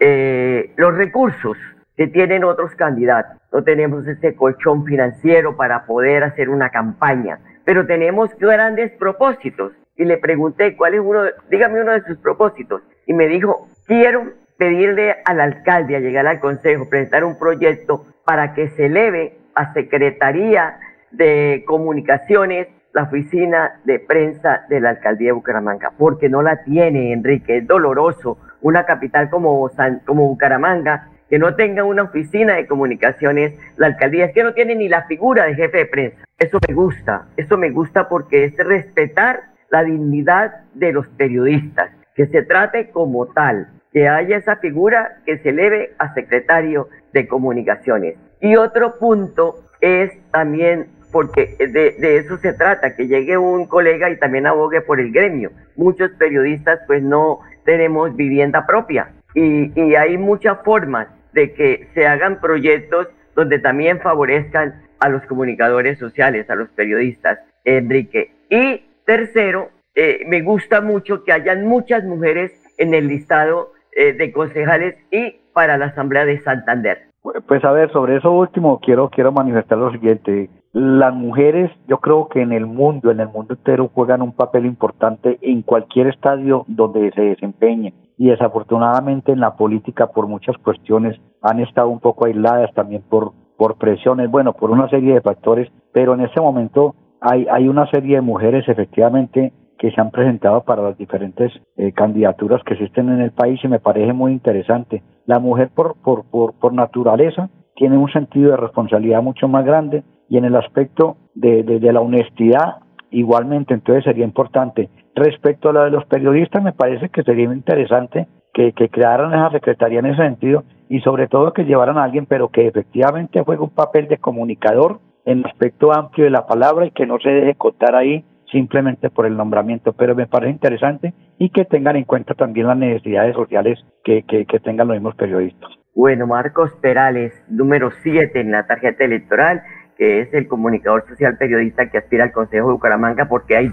eh, 0.00 0.72
los 0.76 0.94
recursos 0.94 1.58
que 1.96 2.06
tienen 2.06 2.42
otros 2.44 2.74
candidatos. 2.74 3.36
No 3.52 3.62
tenemos 3.62 4.06
ese 4.06 4.34
colchón 4.34 4.84
financiero 4.84 5.56
para 5.56 5.84
poder 5.84 6.24
hacer 6.24 6.48
una 6.48 6.70
campaña, 6.70 7.38
pero 7.70 7.86
tenemos 7.86 8.36
grandes 8.36 8.90
propósitos. 8.98 9.70
Y 9.94 10.04
le 10.04 10.18
pregunté, 10.18 10.76
¿cuál 10.76 10.94
es 10.94 11.00
uno? 11.00 11.20
dígame 11.50 11.80
uno 11.80 11.92
de 11.92 12.02
sus 12.02 12.18
propósitos. 12.18 12.82
Y 13.06 13.12
me 13.12 13.28
dijo, 13.28 13.68
quiero 13.86 14.24
pedirle 14.58 15.14
al 15.24 15.40
alcalde 15.40 15.94
a 15.94 16.00
llegar 16.00 16.26
al 16.26 16.40
consejo, 16.40 16.88
presentar 16.88 17.22
un 17.22 17.38
proyecto 17.38 18.06
para 18.24 18.54
que 18.54 18.70
se 18.70 18.86
eleve 18.86 19.38
a 19.54 19.72
Secretaría 19.72 20.80
de 21.12 21.62
Comunicaciones 21.64 22.66
la 22.92 23.04
oficina 23.04 23.80
de 23.84 24.00
prensa 24.00 24.66
de 24.68 24.80
la 24.80 24.90
alcaldía 24.90 25.28
de 25.28 25.34
Bucaramanga, 25.34 25.92
porque 25.96 26.28
no 26.28 26.42
la 26.42 26.64
tiene, 26.64 27.12
Enrique. 27.12 27.58
Es 27.58 27.68
doloroso 27.68 28.36
una 28.62 28.84
capital 28.84 29.30
como, 29.30 29.70
como 30.06 30.26
Bucaramanga 30.26 31.06
que 31.30 31.38
no 31.38 31.54
tenga 31.54 31.84
una 31.84 32.02
oficina 32.02 32.56
de 32.56 32.66
comunicaciones, 32.66 33.54
la 33.76 33.86
alcaldía, 33.86 34.24
es 34.24 34.34
que 34.34 34.42
no 34.42 34.52
tiene 34.52 34.74
ni 34.74 34.88
la 34.88 35.04
figura 35.04 35.44
de 35.44 35.54
jefe 35.54 35.78
de 35.78 35.86
prensa. 35.86 36.24
Eso 36.40 36.58
me 36.66 36.72
gusta, 36.72 37.26
eso 37.36 37.58
me 37.58 37.68
gusta 37.68 38.08
porque 38.08 38.46
es 38.46 38.56
respetar 38.56 39.42
la 39.68 39.84
dignidad 39.84 40.62
de 40.72 40.90
los 40.90 41.06
periodistas, 41.08 41.90
que 42.14 42.28
se 42.28 42.42
trate 42.42 42.88
como 42.92 43.26
tal, 43.26 43.68
que 43.92 44.08
haya 44.08 44.38
esa 44.38 44.56
figura 44.56 45.18
que 45.26 45.36
se 45.36 45.50
eleve 45.50 45.92
a 45.98 46.14
secretario 46.14 46.88
de 47.12 47.28
comunicaciones. 47.28 48.16
Y 48.40 48.56
otro 48.56 48.98
punto 48.98 49.66
es 49.82 50.12
también 50.30 50.86
porque 51.12 51.56
de, 51.58 52.16
eso 52.16 52.38
se 52.38 52.54
trata, 52.54 52.96
que 52.96 53.06
llegue 53.06 53.36
un 53.36 53.66
colega 53.66 54.08
y 54.08 54.18
también 54.18 54.46
abogue 54.46 54.80
por 54.80 54.98
el 54.98 55.12
gremio. 55.12 55.50
Muchos 55.76 56.10
periodistas 56.12 56.80
pues 56.86 57.02
no 57.02 57.40
tenemos 57.66 58.16
vivienda 58.16 58.64
propia 58.64 59.12
y, 59.34 59.78
y 59.78 59.94
hay 59.94 60.16
muchas 60.16 60.56
formas 60.64 61.06
de 61.34 61.52
que 61.52 61.86
se 61.92 62.06
hagan 62.06 62.40
proyectos 62.40 63.08
donde 63.34 63.58
también 63.58 64.00
favorezcan 64.00 64.88
a 65.00 65.08
los 65.08 65.22
comunicadores 65.26 65.98
sociales, 65.98 66.48
a 66.50 66.54
los 66.54 66.68
periodistas, 66.70 67.38
Enrique. 67.64 68.32
Y 68.48 68.84
tercero, 69.04 69.70
eh, 69.94 70.20
me 70.26 70.42
gusta 70.42 70.80
mucho 70.80 71.24
que 71.24 71.32
hayan 71.32 71.66
muchas 71.66 72.04
mujeres 72.04 72.52
en 72.78 72.94
el 72.94 73.08
listado 73.08 73.72
eh, 73.96 74.12
de 74.12 74.32
concejales 74.32 74.96
y 75.10 75.40
para 75.52 75.76
la 75.76 75.86
Asamblea 75.86 76.24
de 76.24 76.40
Santander. 76.40 77.10
Pues 77.46 77.64
a 77.64 77.72
ver, 77.72 77.92
sobre 77.92 78.16
eso 78.16 78.32
último 78.32 78.80
quiero 78.80 79.10
quiero 79.10 79.32
manifestar 79.32 79.76
lo 79.76 79.92
siguiente. 79.92 80.48
Las 80.72 81.12
mujeres, 81.12 81.70
yo 81.88 81.98
creo 81.98 82.28
que 82.28 82.40
en 82.40 82.52
el 82.52 82.64
mundo, 82.64 83.10
en 83.10 83.20
el 83.20 83.28
mundo 83.28 83.54
entero, 83.54 83.90
juegan 83.92 84.22
un 84.22 84.32
papel 84.32 84.64
importante 84.64 85.38
en 85.42 85.62
cualquier 85.62 86.06
estadio 86.06 86.64
donde 86.68 87.10
se 87.12 87.22
desempeñen. 87.22 87.92
Y 88.16 88.28
desafortunadamente 88.28 89.32
en 89.32 89.40
la 89.40 89.56
política, 89.56 90.06
por 90.08 90.28
muchas 90.28 90.56
cuestiones, 90.58 91.20
han 91.42 91.60
estado 91.60 91.88
un 91.88 92.00
poco 92.00 92.26
aisladas 92.26 92.72
también 92.74 93.02
por, 93.02 93.32
por 93.60 93.76
presiones, 93.76 94.30
bueno, 94.30 94.54
por 94.54 94.70
una 94.70 94.88
serie 94.88 95.12
de 95.12 95.20
factores. 95.20 95.70
Pero 95.92 96.14
en 96.14 96.22
este 96.22 96.40
momento 96.40 96.94
hay, 97.20 97.46
hay 97.50 97.68
una 97.68 97.86
serie 97.90 98.16
de 98.16 98.22
mujeres 98.22 98.66
efectivamente 98.66 99.52
que 99.78 99.90
se 99.90 100.00
han 100.00 100.10
presentado 100.10 100.62
para 100.62 100.80
las 100.80 100.96
diferentes 100.96 101.52
eh, 101.76 101.92
candidaturas 101.92 102.62
que 102.64 102.72
existen 102.72 103.10
en 103.10 103.20
el 103.20 103.32
país 103.32 103.60
y 103.62 103.68
me 103.68 103.78
parece 103.78 104.14
muy 104.14 104.32
interesante. 104.32 105.02
La 105.26 105.40
mujer 105.40 105.68
por, 105.74 105.96
por, 106.02 106.24
por, 106.30 106.54
por 106.54 106.72
naturaleza 106.72 107.50
tiene 107.76 107.98
un 107.98 108.10
sentido 108.10 108.52
de 108.52 108.56
responsabilidad 108.56 109.22
mucho 109.22 109.46
más 109.46 109.66
grande 109.66 110.04
y 110.30 110.38
en 110.38 110.46
el 110.46 110.56
aspecto 110.56 111.18
de, 111.34 111.62
de, 111.62 111.92
la 111.92 112.00
honestidad 112.00 112.76
igualmente, 113.10 113.74
entonces 113.74 114.04
sería 114.04 114.24
importante. 114.24 114.88
Respecto 115.14 115.68
a 115.68 115.72
lo 115.74 115.84
de 115.84 115.90
los 115.90 116.06
periodistas, 116.06 116.62
me 116.62 116.72
parece 116.72 117.10
que 117.10 117.24
sería 117.24 117.44
interesante 117.44 118.26
que, 118.54 118.72
que 118.72 118.88
crearan 118.88 119.34
esa 119.34 119.50
secretaría 119.50 119.98
en 119.98 120.06
ese 120.06 120.22
sentido 120.22 120.64
y 120.90 121.00
sobre 121.02 121.28
todo 121.28 121.52
que 121.52 121.64
llevaran 121.64 121.96
a 121.96 122.02
alguien, 122.02 122.26
pero 122.26 122.48
que 122.48 122.66
efectivamente 122.66 123.42
juegue 123.42 123.62
un 123.62 123.70
papel 123.70 124.08
de 124.08 124.18
comunicador 124.18 124.98
en 125.24 125.38
el 125.38 125.46
aspecto 125.46 125.92
amplio 125.92 126.24
de 126.24 126.32
la 126.32 126.48
palabra 126.48 126.84
y 126.84 126.90
que 126.90 127.06
no 127.06 127.18
se 127.20 127.30
deje 127.30 127.54
contar 127.54 127.94
ahí 127.94 128.24
simplemente 128.50 129.08
por 129.08 129.24
el 129.24 129.36
nombramiento, 129.36 129.92
pero 129.92 130.16
me 130.16 130.26
parece 130.26 130.50
interesante 130.50 131.14
y 131.38 131.50
que 131.50 131.64
tengan 131.64 131.94
en 131.94 132.02
cuenta 132.02 132.34
también 132.34 132.66
las 132.66 132.76
necesidades 132.76 133.36
sociales 133.36 133.78
que, 134.02 134.24
que, 134.24 134.44
tengan 134.58 134.88
los 134.88 134.96
mismos 134.96 135.14
periodistas. 135.14 135.70
Bueno, 135.94 136.26
Marcos 136.26 136.72
Perales, 136.82 137.32
número 137.48 137.92
7 138.02 138.40
en 138.40 138.50
la 138.50 138.66
tarjeta 138.66 139.04
electoral, 139.04 139.62
que 139.96 140.22
es 140.22 140.34
el 140.34 140.48
comunicador 140.48 141.06
social 141.06 141.36
periodista 141.38 141.88
que 141.88 141.98
aspira 141.98 142.24
al 142.24 142.32
Consejo 142.32 142.66
de 142.66 142.72
Bucaramanga, 142.72 143.28
porque 143.28 143.56
hay 143.56 143.70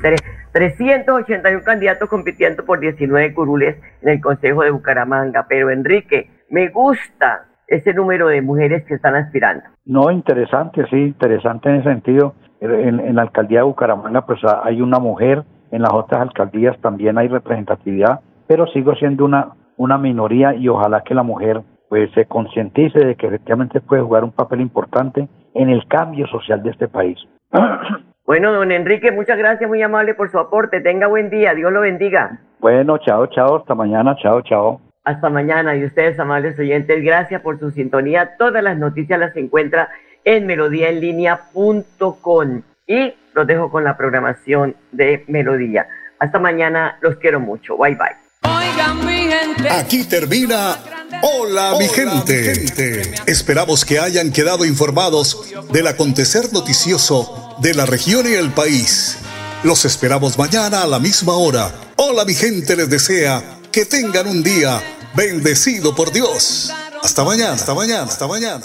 381 0.52 1.64
candidatos 1.64 2.10
compitiendo 2.10 2.64
por 2.64 2.80
19 2.80 3.34
curules 3.34 3.78
en 4.04 4.10
el 4.10 4.22
Consejo 4.22 4.62
de 4.62 4.70
Bucaramanga. 4.70 5.48
Pero 5.50 5.72
Enrique, 5.72 6.30
me 6.50 6.70
gusta 6.70 7.46
ese 7.68 7.94
número 7.94 8.28
de 8.28 8.42
mujeres 8.42 8.86
que 8.86 8.96
están 8.96 9.16
aspirando. 9.16 9.64
No, 9.86 10.10
interesante, 10.12 10.86
sí, 10.90 10.96
interesante 10.96 11.70
en 11.70 11.76
ese 11.76 11.90
sentido 11.90 12.34
en, 12.62 13.16
la 13.16 13.24
alcaldía 13.24 13.60
de 13.60 13.66
Bucaramanga 13.66 14.26
pues 14.26 14.40
hay 14.64 14.82
una 14.82 15.00
mujer, 15.00 15.44
en 15.72 15.82
las 15.82 15.94
otras 15.94 16.22
alcaldías 16.22 16.80
también 16.82 17.18
hay 17.18 17.28
representatividad, 17.28 18.22
pero 18.48 18.68
sigo 18.68 18.96
siendo 18.96 19.26
una, 19.26 19.50
una 19.76 19.98
minoría 19.98 20.56
y 20.56 20.68
ojalá 20.68 21.04
que 21.04 21.14
la 21.14 21.24
mujer 21.24 21.62
pues 21.90 22.10
se 22.14 22.26
concientice 22.26 23.00
de 23.00 23.16
que 23.16 23.28
efectivamente 23.28 23.82
puede 23.82 24.02
jugar 24.02 24.24
un 24.24 24.32
papel 24.32 24.62
importante 24.62 25.28
en 25.54 25.70
el 25.70 25.88
cambio 25.88 26.28
social 26.28 26.62
de 26.64 26.72
este 26.72 26.88
país. 26.88 27.18
Bueno, 28.28 28.52
don 28.52 28.74
Enrique, 28.74 29.10
muchas 29.14 29.38
gracias, 29.38 29.70
muy 29.70 29.82
amable 29.82 30.14
por 30.14 30.30
su 30.30 30.38
aporte. 30.38 30.82
Tenga 30.82 31.08
buen 31.08 31.30
día, 31.30 31.54
Dios 31.54 31.72
lo 31.72 31.80
bendiga. 31.80 32.42
Bueno, 32.60 32.98
chao, 32.98 33.28
chao, 33.28 33.56
hasta 33.56 33.74
mañana, 33.74 34.18
chao, 34.22 34.42
chao. 34.42 34.82
Hasta 35.08 35.30
mañana 35.30 35.76
y 35.78 35.86
ustedes, 35.86 36.20
amables 36.20 36.60
oyentes, 36.60 37.02
gracias 37.02 37.41
por 37.41 37.58
su 37.62 37.72
sintonía. 37.72 38.36
Todas 38.38 38.62
las 38.62 38.78
noticias 38.78 39.17
las 39.17 39.34
encuentra 39.38 39.88
en 40.26 40.46
melodíaenlínea.com. 40.46 42.63
Y 42.88 43.13
los 43.34 43.48
dejo 43.48 43.72
con 43.72 43.86
la 43.86 43.96
programación 43.96 44.76
de 44.91 45.24
Melodía. 45.30 45.88
Hasta 46.20 46.39
mañana, 46.39 46.98
los 47.00 47.15
quiero 47.15 47.39
mucho. 47.39 47.78
Bye 47.78 47.96
bye. 47.96 48.17
Aquí 49.80 50.04
termina 50.04 50.76
Hola, 51.22 51.76
mi, 51.80 51.88
gente. 51.88 52.65
Esperamos 53.28 53.86
que 53.86 54.00
hayan 54.00 54.34
quedado 54.34 54.65
informados 54.65 55.56
del 55.72 55.88
acontecer 55.88 56.52
noticioso 56.52 57.56
de 57.62 57.74
la 57.74 57.86
región 57.86 58.30
y 58.30 58.34
el 58.34 58.52
país. 58.52 59.20
Los 59.63 59.86
esperamos 59.86 60.38
mañana 60.38 60.82
a 60.82 60.88
la 60.88 61.00
misma 61.00 61.36
hora. 61.36 61.72
Hola, 61.96 62.26
mi 62.26 62.34
gente 62.34 62.76
les 62.76 62.89
desea 62.89 63.41
que 63.72 63.86
tengan 63.86 64.28
un 64.28 64.43
día 64.43 64.82
bendecido 65.18 65.96
por 65.96 66.12
Dios. 66.12 66.72
Hasta 67.04 67.24
mañana, 67.24 67.54
hasta 67.54 67.74
mañana, 67.74 68.04
hasta 68.04 68.28
mañana. 68.28 68.64